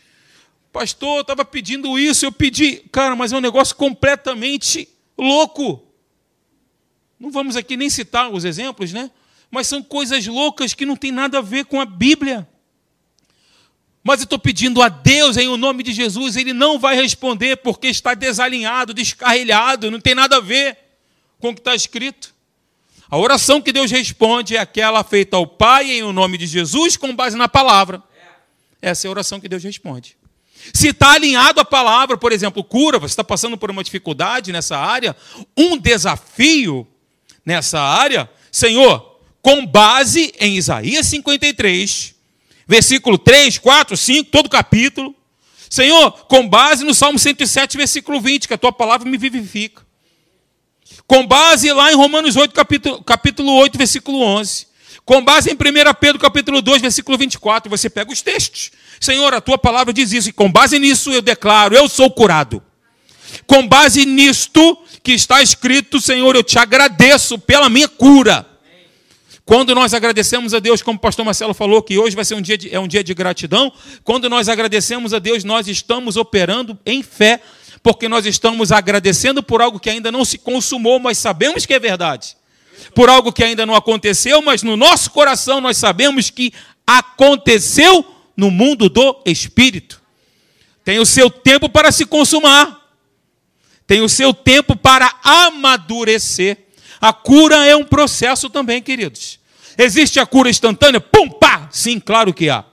Pastor, 0.74 1.15
eu 1.15 1.22
estava 1.22 1.45
pedindo 1.45 1.98
isso, 1.98 2.26
eu 2.26 2.32
pedi. 2.32 2.84
Cara, 2.91 3.15
mas 3.15 3.32
é 3.32 3.38
um 3.38 3.41
negócio 3.41 3.74
completamente 3.74 4.89
louco. 5.17 5.82
Não 7.17 7.32
vamos 7.32 7.56
aqui 7.56 7.78
nem 7.78 7.89
citar 7.89 8.30
os 8.30 8.43
exemplos, 8.43 8.91
né? 8.91 9.10
Mas 9.50 9.65
são 9.65 9.82
coisas 9.82 10.28
loucas 10.28 10.74
que 10.74 10.86
não 10.86 10.98
tem 10.98 11.12
nada 11.12 11.38
a 11.38 11.41
ver 11.41 11.63
com 11.65 11.80
a 11.80 11.86
Bíblia. 11.86 12.48
Mas 14.10 14.22
eu 14.22 14.24
estou 14.24 14.39
pedindo 14.39 14.82
a 14.82 14.89
Deus 14.89 15.38
em 15.38 15.48
o 15.50 15.56
nome 15.56 15.84
de 15.84 15.93
Jesus, 15.93 16.36
Ele 16.36 16.52
não 16.52 16.80
vai 16.80 16.95
responder 16.95 17.58
porque 17.58 17.86
está 17.86 18.15
desalinhado, 18.15 18.91
descarrilhado, 18.91 19.91
não 19.91 20.00
tem 20.00 20.15
nada 20.15 20.38
a 20.38 20.39
ver 20.39 20.76
com 21.38 21.50
o 21.50 21.54
que 21.54 21.62
está 21.62 21.76
escrito. 21.76 22.34
A 23.08 23.19
oração 23.19 23.62
que 23.62 23.72
Deus 23.72 23.91
responde 23.91 24.56
é 24.56 24.60
aquela 24.60 25.04
feita 25.04 25.38
ao 25.38 25.45
Pai 25.45 25.91
em 25.91 26.02
o 26.02 26.12
nome 26.12 26.39
de 26.39 26.48
Jesus 26.48 26.98
com 26.98 27.15
base 27.15 27.38
na 27.38 27.48
palavra. 27.48 28.02
Essa 28.82 29.06
é 29.06 29.08
a 29.10 29.12
oração 29.12 29.39
que 29.39 29.48
Deus 29.48 29.63
responde. 29.63 30.17
Se 30.74 30.88
está 30.88 31.12
alinhado 31.12 31.62
à 31.62 31.65
palavra, 31.65 32.17
por 32.17 32.32
exemplo, 32.32 32.63
cura, 32.63 32.98
você 32.98 33.12
está 33.12 33.24
passando 33.24 33.60
por 33.60 33.69
uma 33.69 33.84
dificuldade 33.84 34.52
nessa 34.52 34.76
área, 34.76 35.15
um 35.56 35.78
desafio 35.78 36.88
nessa 37.45 37.80
área, 37.80 38.28
Senhor, 38.52 39.19
com 39.39 39.63
base 39.67 40.34
em 40.39 40.58
Isaías 40.58 41.06
53, 41.06 42.17
versículo 42.69 43.17
3, 43.17 43.58
4, 43.58 43.97
5, 43.97 44.29
todo 44.29 44.47
capítulo. 44.47 45.15
Senhor, 45.67 46.12
com 46.27 46.47
base 46.47 46.86
no 46.86 46.93
Salmo 46.93 47.17
107, 47.17 47.75
versículo 47.75 48.21
20, 48.21 48.47
que 48.47 48.53
a 48.53 48.58
tua 48.60 48.71
palavra 48.71 49.10
me 49.10 49.17
vivifica. 49.17 49.82
Com 51.08 51.25
base 51.25 51.71
lá 51.73 51.91
em 51.91 51.95
Romanos 51.95 52.36
8, 52.36 52.53
capítulo, 52.53 53.03
capítulo 53.03 53.51
8, 53.53 53.75
versículo 53.75 54.21
11. 54.21 54.67
Com 55.03 55.23
base 55.23 55.49
em 55.49 55.53
1 55.53 55.58
Pedro 55.99 56.19
capítulo 56.19 56.62
2, 56.62 56.84
versículo 56.84 57.17
24, 57.17 57.67
você 57.67 57.89
pega 57.89 58.12
os 58.12 58.21
textos. 58.21 58.69
Senhor, 58.99 59.34
a 59.34 59.41
tua 59.41 59.58
palavra 59.58 59.91
diz 59.91 60.13
isso, 60.13 60.29
e 60.29 60.32
com 60.32 60.51
base 60.51 60.77
nisso 60.77 61.12
eu 61.12 61.23
declaro, 61.23 61.75
eu 61.75 61.89
sou 61.89 62.12
curado. 62.12 62.62
Com 63.47 63.67
base 63.67 64.05
nisto 64.05 64.77
que 65.01 65.13
está 65.13 65.41
escrito, 65.41 65.99
Senhor, 65.99 66.36
eu 66.36 66.43
te 66.43 66.60
agradeço 66.60 67.39
pela 67.39 67.67
minha 67.67 67.88
cura. 67.88 68.47
Quando 69.50 69.74
nós 69.74 69.96
agradecemos 69.96 70.54
a 70.54 70.60
Deus, 70.60 70.84
como 70.84 71.00
o 71.00 71.02
pastor 71.02 71.26
Marcelo 71.26 71.56
falou, 71.56 71.82
que 71.82 71.98
hoje 71.98 72.16
vai 72.16 72.24
ser 72.24 72.36
um 72.36 72.42
dia 72.42 72.56
de, 72.56 72.72
é 72.72 72.80
um 72.80 72.88
dia 72.88 73.04
de 73.04 73.16
gratidão, 73.16 73.74
quando 74.04 74.30
nós 74.30 74.48
agradecemos 74.48 75.12
a 75.12 75.18
Deus, 75.18 75.44
nós 75.44 75.68
estamos 75.68 76.18
operando 76.18 76.78
em 76.86 77.02
fé, 77.02 77.41
porque 77.82 78.08
nós 78.08 78.28
estamos 78.28 78.72
agradecendo 78.72 79.41
por 79.41 79.60
algo 79.60 79.80
que 79.80 79.89
ainda 79.89 80.12
não 80.12 80.24
se 80.24 80.38
consumou, 80.38 81.00
mas 81.00 81.18
sabemos 81.18 81.66
que 81.66 81.74
é 81.74 81.80
verdade 81.80 82.38
por 82.93 83.10
algo 83.10 83.34
que 83.34 83.43
ainda 83.43 83.66
não 83.66 83.74
aconteceu, 83.74 84.39
mas 84.39 84.62
no 84.62 84.78
nosso 84.78 85.10
coração 85.10 85.60
nós 85.60 85.78
sabemos 85.78 86.30
que 86.30 86.54
aconteceu 86.86 88.06
no 88.38 88.52
mundo 88.52 88.88
do 88.88 89.20
espírito. 89.26 90.00
Tem 90.84 91.00
o 91.00 91.06
seu 91.08 91.28
tempo 91.28 91.68
para 91.68 91.91
se 91.91 92.06
consumar, 92.06 92.88
tem 93.88 94.02
o 94.02 94.10
seu 94.10 94.32
tempo 94.32 94.76
para 94.76 95.12
amadurecer. 95.24 96.68
A 97.00 97.14
cura 97.14 97.66
é 97.66 97.76
um 97.76 97.84
processo 97.84 98.50
também, 98.50 98.82
queridos. 98.82 99.39
Existe 99.78 100.20
a 100.20 100.26
cura 100.26 100.50
instantânea? 100.50 101.00
Pum, 101.00 101.30
pá! 101.30 101.70
Sim, 101.72 102.00
claro 102.00 102.34
que 102.34 102.50
há. 102.50 102.66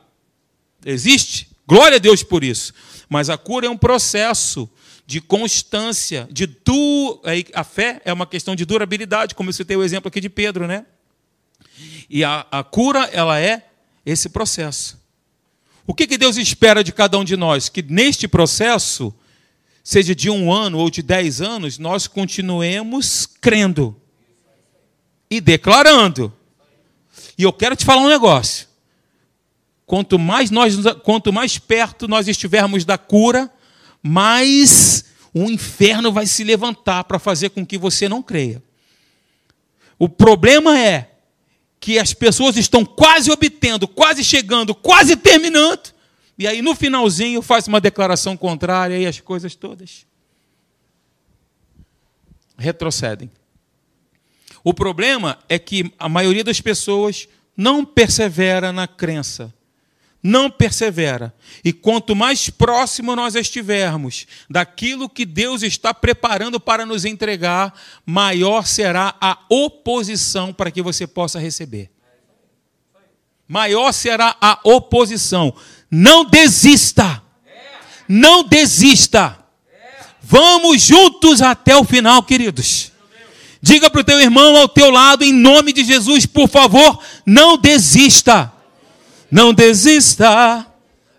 Existe. 0.84 1.48
Glória 1.66 1.96
a 1.96 2.00
Deus 2.00 2.22
por 2.22 2.42
isso. 2.42 2.72
Mas 3.08 3.30
a 3.30 3.38
cura 3.38 3.66
é 3.66 3.70
um 3.70 3.76
processo 3.76 4.68
de 5.06 5.20
constância, 5.20 6.28
de 6.32 6.46
du... 6.46 7.20
a 7.54 7.62
fé 7.62 8.02
é 8.04 8.12
uma 8.12 8.26
questão 8.26 8.56
de 8.56 8.64
durabilidade, 8.64 9.36
como 9.36 9.50
eu 9.50 9.54
citei 9.54 9.76
o 9.76 9.84
exemplo 9.84 10.08
aqui 10.08 10.20
de 10.20 10.28
Pedro, 10.28 10.66
né? 10.66 10.84
E 12.10 12.24
a, 12.24 12.44
a 12.50 12.64
cura, 12.64 13.08
ela 13.12 13.40
é 13.40 13.68
esse 14.04 14.28
processo. 14.28 15.00
O 15.86 15.94
que, 15.94 16.08
que 16.08 16.18
Deus 16.18 16.36
espera 16.36 16.82
de 16.82 16.92
cada 16.92 17.16
um 17.18 17.24
de 17.24 17.36
nós? 17.36 17.68
Que 17.68 17.82
neste 17.82 18.26
processo 18.26 19.14
seja 19.84 20.12
de 20.12 20.28
um 20.28 20.52
ano 20.52 20.78
ou 20.78 20.90
de 20.90 21.02
dez 21.02 21.40
anos, 21.40 21.78
nós 21.78 22.08
continuemos 22.08 23.26
crendo 23.40 23.94
e 25.30 25.40
declarando. 25.40 26.32
E 27.36 27.42
eu 27.42 27.52
quero 27.52 27.76
te 27.76 27.84
falar 27.84 28.02
um 28.02 28.08
negócio. 28.08 28.66
Quanto 29.84 30.18
mais 30.18 30.50
nós, 30.50 30.76
quanto 31.02 31.32
mais 31.32 31.58
perto 31.58 32.08
nós 32.08 32.26
estivermos 32.26 32.84
da 32.84 32.98
cura, 32.98 33.50
mais 34.02 35.04
o 35.32 35.44
inferno 35.44 36.10
vai 36.10 36.26
se 36.26 36.42
levantar 36.42 37.04
para 37.04 37.18
fazer 37.18 37.50
com 37.50 37.64
que 37.64 37.78
você 37.78 38.08
não 38.08 38.22
creia. 38.22 38.62
O 39.98 40.08
problema 40.08 40.78
é 40.78 41.10
que 41.78 41.98
as 41.98 42.12
pessoas 42.12 42.56
estão 42.56 42.84
quase 42.84 43.30
obtendo, 43.30 43.86
quase 43.86 44.24
chegando, 44.24 44.74
quase 44.74 45.14
terminando, 45.14 45.94
e 46.38 46.46
aí 46.46 46.60
no 46.60 46.74
finalzinho 46.74 47.40
faz 47.40 47.68
uma 47.68 47.80
declaração 47.80 48.36
contrária 48.36 48.98
e 48.98 49.06
as 49.06 49.20
coisas 49.20 49.54
todas 49.54 50.06
retrocedem. 52.58 53.30
O 54.66 54.74
problema 54.74 55.38
é 55.48 55.60
que 55.60 55.94
a 55.96 56.08
maioria 56.08 56.42
das 56.42 56.60
pessoas 56.60 57.28
não 57.56 57.84
persevera 57.84 58.72
na 58.72 58.88
crença, 58.88 59.54
não 60.20 60.50
persevera. 60.50 61.32
E 61.64 61.72
quanto 61.72 62.16
mais 62.16 62.50
próximo 62.50 63.14
nós 63.14 63.36
estivermos 63.36 64.26
daquilo 64.50 65.08
que 65.08 65.24
Deus 65.24 65.62
está 65.62 65.94
preparando 65.94 66.58
para 66.58 66.84
nos 66.84 67.04
entregar, 67.04 67.72
maior 68.04 68.66
será 68.66 69.14
a 69.20 69.38
oposição 69.48 70.52
para 70.52 70.72
que 70.72 70.82
você 70.82 71.06
possa 71.06 71.38
receber. 71.38 71.88
Maior 73.46 73.92
será 73.92 74.36
a 74.40 74.58
oposição. 74.64 75.54
Não 75.88 76.24
desista. 76.24 77.22
Não 78.08 78.42
desista. 78.42 79.38
Vamos 80.20 80.82
juntos 80.82 81.40
até 81.40 81.76
o 81.76 81.84
final, 81.84 82.20
queridos. 82.24 82.95
Diga 83.60 83.90
para 83.90 84.00
o 84.00 84.04
teu 84.04 84.20
irmão 84.20 84.56
ao 84.56 84.68
teu 84.68 84.90
lado, 84.90 85.24
em 85.24 85.32
nome 85.32 85.72
de 85.72 85.84
Jesus, 85.84 86.26
por 86.26 86.48
favor, 86.48 87.02
não 87.24 87.56
desista. 87.56 88.52
Não 89.30 89.52
desista 89.52 90.66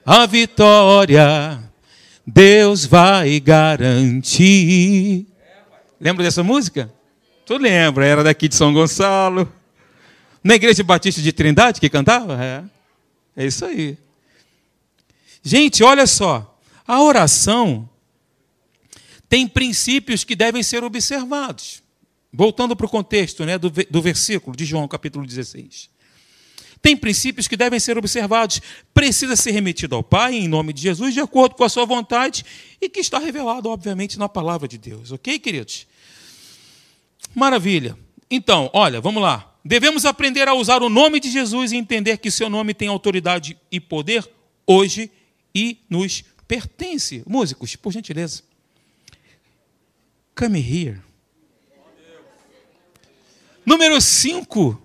a 0.05 0.25
vitória. 0.25 1.59
Deus 2.25 2.85
vai 2.85 3.39
garantir. 3.39 5.25
Lembra 5.99 6.23
dessa 6.23 6.43
música? 6.43 6.91
Tu 7.45 7.57
lembra? 7.57 8.05
Era 8.05 8.23
daqui 8.23 8.47
de 8.47 8.55
São 8.55 8.73
Gonçalo. 8.73 9.51
Na 10.43 10.55
igreja 10.55 10.83
batista 10.83 11.21
de 11.21 11.31
Trindade 11.31 11.79
que 11.79 11.89
cantava? 11.89 12.41
É. 12.43 12.63
É 13.35 13.45
isso 13.45 13.65
aí. 13.65 13.97
Gente, 15.43 15.83
olha 15.83 16.05
só. 16.07 16.57
A 16.87 17.01
oração 17.01 17.89
tem 19.29 19.47
princípios 19.47 20.23
que 20.23 20.35
devem 20.35 20.63
ser 20.63 20.83
observados. 20.83 21.83
Voltando 22.37 22.75
para 22.75 22.85
o 22.85 22.89
contexto 22.89 23.43
né, 23.43 23.57
do, 23.57 23.71
do 23.71 23.99
versículo 23.99 24.55
de 24.55 24.63
João, 24.63 24.87
capítulo 24.87 25.25
16. 25.25 25.89
Tem 26.79 26.95
princípios 26.95 27.47
que 27.47 27.57
devem 27.57 27.79
ser 27.79 27.97
observados. 27.97 28.61
Precisa 28.93 29.35
ser 29.35 29.49
remetido 29.49 29.95
ao 29.95 30.03
Pai, 30.03 30.35
em 30.35 30.47
nome 30.47 30.71
de 30.71 30.83
Jesus, 30.83 31.15
de 31.15 31.19
acordo 31.19 31.55
com 31.55 31.63
a 31.63 31.69
sua 31.69 31.83
vontade, 31.83 32.45
e 32.79 32.87
que 32.89 32.99
está 32.99 33.17
revelado, 33.17 33.69
obviamente, 33.69 34.19
na 34.19 34.29
palavra 34.29 34.67
de 34.67 34.77
Deus. 34.77 35.11
Ok, 35.11 35.39
queridos? 35.39 35.87
Maravilha. 37.33 37.97
Então, 38.29 38.69
olha, 38.71 39.01
vamos 39.01 39.23
lá. 39.23 39.55
Devemos 39.65 40.05
aprender 40.05 40.47
a 40.47 40.53
usar 40.53 40.83
o 40.83 40.89
nome 40.89 41.19
de 41.19 41.31
Jesus 41.31 41.71
e 41.71 41.75
entender 41.75 42.19
que 42.19 42.29
seu 42.29 42.51
nome 42.51 42.75
tem 42.75 42.87
autoridade 42.87 43.57
e 43.71 43.79
poder 43.79 44.23
hoje 44.67 45.09
e 45.55 45.79
nos 45.89 46.23
pertence. 46.47 47.23
Músicos, 47.25 47.75
por 47.75 47.91
gentileza. 47.91 48.43
Come 50.35 50.59
here. 50.59 51.06
Número 53.67 53.99
5. 53.99 54.81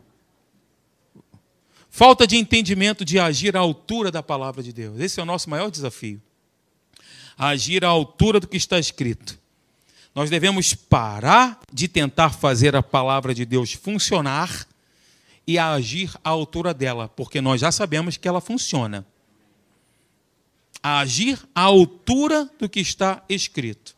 Falta 1.89 2.27
de 2.27 2.37
entendimento 2.37 3.05
de 3.05 3.17
agir 3.17 3.57
à 3.57 3.61
altura 3.61 4.11
da 4.11 4.25
palavra 4.25 4.61
de 4.61 4.73
Deus. 4.73 4.99
Esse 4.99 5.21
é 5.21 5.23
o 5.23 5.27
nosso 5.27 5.49
maior 5.49 5.71
desafio. 5.71 6.21
Agir 7.39 7.85
à 7.85 7.89
altura 7.89 8.41
do 8.41 8.49
que 8.49 8.57
está 8.57 8.81
escrito. 8.81 9.39
Nós 10.13 10.29
devemos 10.29 10.75
parar 10.75 11.61
de 11.73 11.87
tentar 11.87 12.31
fazer 12.31 12.75
a 12.75 12.83
palavra 12.83 13.33
de 13.33 13.47
Deus 13.47 13.73
funcionar 13.73 14.67
e 15.47 15.61
agir 15.61 16.11
à 16.25 16.31
altura 16.31 16.75
dela, 16.75 17.09
porque 17.09 17.41
nós 17.41 17.61
já 17.61 17.71
sabemos 17.71 18.17
que 18.17 18.27
ela 18.27 18.41
funciona. 18.41 19.07
Agir 20.83 21.39
à 21.55 21.63
altura 21.63 22.51
do 22.59 22.69
que 22.69 22.81
está 22.81 23.23
escrito. 23.29 23.95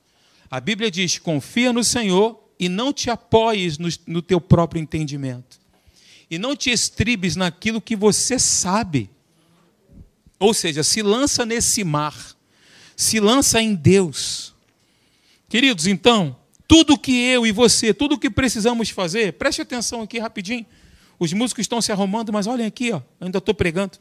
A 0.51 0.61
Bíblia 0.61 0.91
diz: 0.91 1.18
confia 1.18 1.72
no 1.72 1.82
Senhor 1.82 2.43
e 2.59 2.68
não 2.68 2.92
te 2.92 3.11
apoies 3.11 3.78
no, 3.78 3.88
no 4.07 4.22
teu 4.22 4.40
próprio 4.40 4.80
entendimento. 4.80 5.59
E 6.30 6.38
não 6.38 6.57
te 6.57 6.70
estribes 6.70 7.36
naquilo 7.36 7.80
que 7.80 7.94
você 7.94 8.38
sabe. 8.38 9.11
Ou 10.38 10.52
seja, 10.55 10.82
se 10.82 11.02
lança 11.02 11.44
nesse 11.44 11.84
mar, 11.84 12.14
se 12.96 13.20
lança 13.20 13.61
em 13.61 13.74
Deus. 13.74 14.55
Queridos, 15.48 15.86
então, 15.86 16.36
tudo 16.66 16.98
que 16.98 17.12
eu 17.12 17.46
e 17.46 17.52
você, 17.52 17.94
tudo 17.94 18.18
que 18.18 18.30
precisamos 18.30 18.88
fazer, 18.90 19.34
preste 19.34 19.62
atenção 19.62 20.02
aqui 20.02 20.18
rapidinho. 20.18 20.66
Os 21.18 21.32
músicos 21.32 21.62
estão 21.62 21.80
se 21.80 21.92
arrumando, 21.92 22.32
mas 22.32 22.46
olhem 22.46 22.66
aqui, 22.66 22.92
ó, 22.92 23.00
ainda 23.20 23.38
estou 23.38 23.55
pregando. 23.55 23.98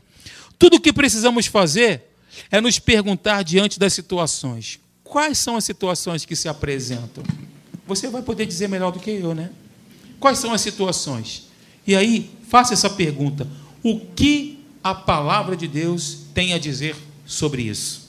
Tudo 0.57 0.79
que 0.79 0.91
precisamos 0.91 1.45
fazer 1.45 2.03
é 2.49 2.59
nos 2.59 2.79
perguntar 2.79 3.43
diante 3.43 3.79
das 3.79 3.93
situações: 3.93 4.79
quais 5.03 5.37
são 5.37 5.55
as 5.55 5.63
situações 5.63 6.25
que 6.25 6.35
se 6.35 6.47
apresentam? 6.47 7.23
Você 7.85 8.07
vai 8.07 8.21
poder 8.21 8.45
dizer 8.45 8.67
melhor 8.67 8.91
do 8.91 8.99
que 8.99 9.11
eu, 9.11 9.35
né? 9.35 9.49
Quais 10.19 10.39
são 10.39 10.53
as 10.53 10.61
situações? 10.61 11.47
E 11.85 11.95
aí, 11.95 12.29
faça 12.47 12.73
essa 12.73 12.89
pergunta: 12.89 13.47
o 13.83 13.99
que 13.99 14.59
a 14.83 14.95
palavra 14.95 15.55
de 15.55 15.67
Deus 15.67 16.19
tem 16.33 16.53
a 16.53 16.57
dizer 16.57 16.95
sobre 17.25 17.63
isso? 17.63 18.03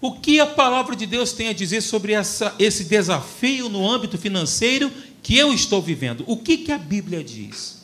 O 0.00 0.12
que 0.12 0.38
a 0.38 0.46
palavra 0.46 0.94
de 0.94 1.06
Deus 1.06 1.32
tem 1.32 1.48
a 1.48 1.52
dizer 1.52 1.80
sobre 1.80 2.12
essa, 2.12 2.54
esse 2.58 2.84
desafio 2.84 3.68
no 3.68 3.88
âmbito 3.88 4.16
financeiro 4.16 4.92
que 5.22 5.36
eu 5.36 5.52
estou 5.52 5.82
vivendo? 5.82 6.22
O 6.26 6.36
que, 6.36 6.58
que 6.58 6.70
a 6.70 6.78
Bíblia 6.78 7.24
diz? 7.24 7.78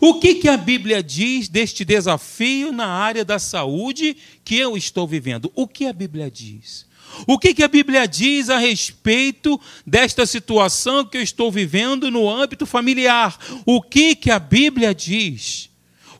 O 0.00 0.18
que, 0.20 0.36
que 0.36 0.48
a 0.48 0.56
Bíblia 0.56 1.02
diz 1.02 1.48
deste 1.48 1.84
desafio 1.84 2.72
na 2.72 2.86
área 2.86 3.24
da 3.24 3.38
saúde 3.38 4.16
que 4.44 4.56
eu 4.56 4.76
estou 4.76 5.06
vivendo? 5.06 5.52
O 5.54 5.66
que 5.66 5.86
a 5.86 5.92
Bíblia 5.92 6.30
diz? 6.30 6.86
O 7.26 7.38
que, 7.38 7.54
que 7.54 7.62
a 7.62 7.68
Bíblia 7.68 8.06
diz 8.06 8.48
a 8.48 8.58
respeito 8.58 9.60
desta 9.86 10.24
situação 10.26 11.04
que 11.04 11.16
eu 11.16 11.22
estou 11.22 11.50
vivendo 11.50 12.10
no 12.10 12.28
âmbito 12.28 12.66
familiar? 12.66 13.38
O 13.66 13.82
que, 13.82 14.14
que 14.14 14.30
a 14.30 14.38
Bíblia 14.38 14.94
diz? 14.94 15.70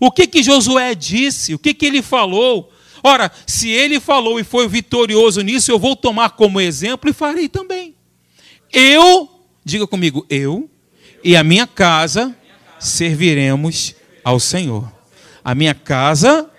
O 0.01 0.11
que, 0.11 0.27
que 0.27 0.43
Josué 0.43 0.95
disse? 0.95 1.55
O 1.55 1.59
que, 1.59 1.75
que 1.75 1.87
ele 1.87 2.03
falou? 2.03 2.73
Ora, 3.03 3.31
se 3.47 3.69
ele 3.69 4.01
falou 4.01 4.39
e 4.41 4.45
foi 4.45 4.69
vitorioso 4.69 5.41
nisso, 5.41 5.71
eu 5.71 5.79
vou 5.79 5.95
tomar 5.95 6.31
como 6.31 6.61
exemplo 6.61 7.09
e 7.09 7.13
farei 7.13 7.49
também. 7.49 7.95
Eu, 8.73 9.29
diga 9.65 9.87
comigo, 9.87 10.27
eu 10.29 10.69
e 11.23 11.37
a 11.37 11.45
minha 11.45 11.67
casa 11.67 12.37
serviremos 12.79 13.95
ao 14.25 14.39
Senhor. 14.39 14.91
A 15.45 15.55
minha 15.55 15.75
casa, 15.75 16.51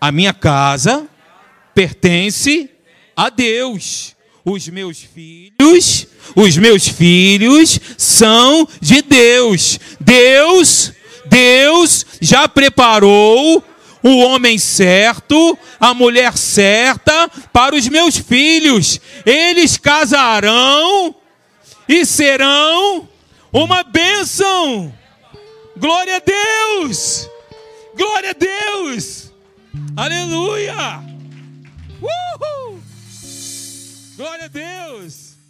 a 0.00 0.10
minha 0.10 0.32
casa 0.32 1.08
pertence 1.74 2.70
a 3.16 3.30
Deus. 3.30 4.16
Os 4.44 4.68
meus 4.68 4.98
filhos, 4.98 6.06
os 6.34 6.56
meus 6.56 6.88
filhos 6.88 7.78
são 7.98 8.66
de 8.80 9.02
Deus. 9.02 9.78
Deus, 10.00 10.92
Deus 11.26 12.06
já 12.20 12.48
preparou 12.48 13.62
o 14.02 14.18
homem 14.18 14.58
certo, 14.58 15.58
a 15.78 15.92
mulher 15.92 16.36
certa 16.38 17.28
para 17.52 17.76
os 17.76 17.86
meus 17.88 18.16
filhos. 18.16 19.00
Eles 19.26 19.76
casarão 19.76 21.14
e 21.88 22.06
serão 22.06 23.08
uma 23.52 23.82
bênção. 23.82 24.92
Glória 25.76 26.16
a 26.16 26.20
Deus! 26.20 27.28
Glória 27.96 28.30
a 28.30 28.34
Deus! 28.34 29.32
Aleluia! 29.96 31.02
Uhul! 32.00 32.59
Glória 34.20 34.44
a 34.44 34.48
Deus! 34.48 35.19